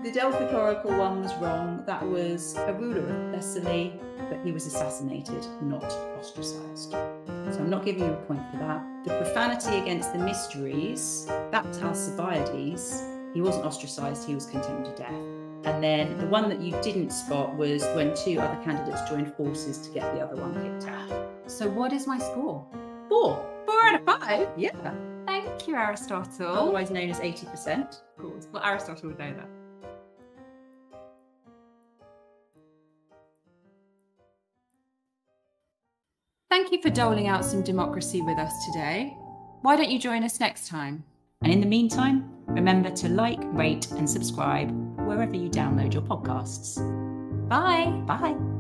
The 0.06 0.12
Delphic 0.12 0.54
Oracle 0.54 0.96
one 0.96 1.24
was 1.24 1.34
wrong. 1.38 1.82
That 1.88 2.08
was 2.08 2.56
a 2.58 2.74
ruler 2.74 3.08
of 3.08 3.34
Thessaly, 3.34 4.00
but 4.30 4.40
he 4.46 4.52
was 4.52 4.68
assassinated, 4.68 5.44
not 5.64 5.84
ostracized. 6.20 6.92
So 6.92 7.58
I'm 7.58 7.72
not 7.72 7.84
giving 7.84 8.04
you 8.04 8.14
a 8.14 8.18
point 8.28 8.44
for 8.52 8.58
that. 8.58 8.86
The 9.04 9.18
profanity 9.18 9.80
against 9.80 10.14
the 10.14 10.20
mysteries, 10.20 11.26
that's 11.50 11.82
Alcibiades. 11.82 13.02
He 13.34 13.42
wasn't 13.42 13.66
ostracized, 13.66 14.28
he 14.28 14.36
was 14.36 14.46
condemned 14.46 14.86
to 14.86 14.96
death. 14.96 15.10
And 15.10 15.84
then 15.84 16.20
the 16.20 16.28
one 16.28 16.50
that 16.50 16.62
you 16.62 16.80
didn't 16.84 17.10
spot 17.10 17.56
was 17.56 17.84
when 17.96 18.16
two 18.16 18.40
other 18.40 18.64
candidates 18.64 19.02
joined 19.10 19.34
forces 19.34 19.80
to 19.88 19.90
get 19.92 20.14
the 20.14 20.22
other 20.22 20.36
one 20.36 20.54
kicked 20.54 20.88
out. 20.88 21.32
So 21.48 21.68
what 21.68 21.92
is 21.92 22.06
my 22.06 22.20
score? 22.20 22.64
Four. 23.10 23.44
Four 23.66 23.84
out 23.86 23.96
of 23.96 24.06
five. 24.06 24.50
Yeah. 24.56 24.70
Thank 25.26 25.68
you, 25.68 25.76
Aristotle. 25.76 26.46
Otherwise 26.46 26.92
known 26.92 27.10
as 27.10 27.20
80%. 27.20 27.90
Of 27.90 28.18
course. 28.20 28.48
Well, 28.52 28.64
Aristotle 28.64 29.10
would 29.10 29.18
know 29.18 29.34
that. 29.34 29.50
Thank 36.56 36.72
you 36.72 36.82
for 36.82 36.90
doling 36.90 37.28
out 37.28 37.44
some 37.44 37.64
democracy 37.64 38.22
with 38.22 38.38
us 38.38 38.66
today. 38.68 39.18
Why 39.62 39.76
don't 39.76 39.92
you 39.92 40.00
join 40.00 40.24
us 40.24 40.40
next 40.40 40.70
time? 40.70 41.04
And 41.42 41.52
in 41.52 41.60
the 41.60 41.66
meantime, 41.66 42.32
remember 42.48 42.90
to 42.92 43.10
like, 43.10 43.42
rate, 43.44 43.92
and 43.92 44.10
subscribe 44.10 44.72
wherever 45.00 45.36
you 45.36 45.50
download 45.50 45.92
your 45.94 46.04
podcasts. 46.04 46.80
Bye. 47.50 47.92
Bye. 48.08 48.55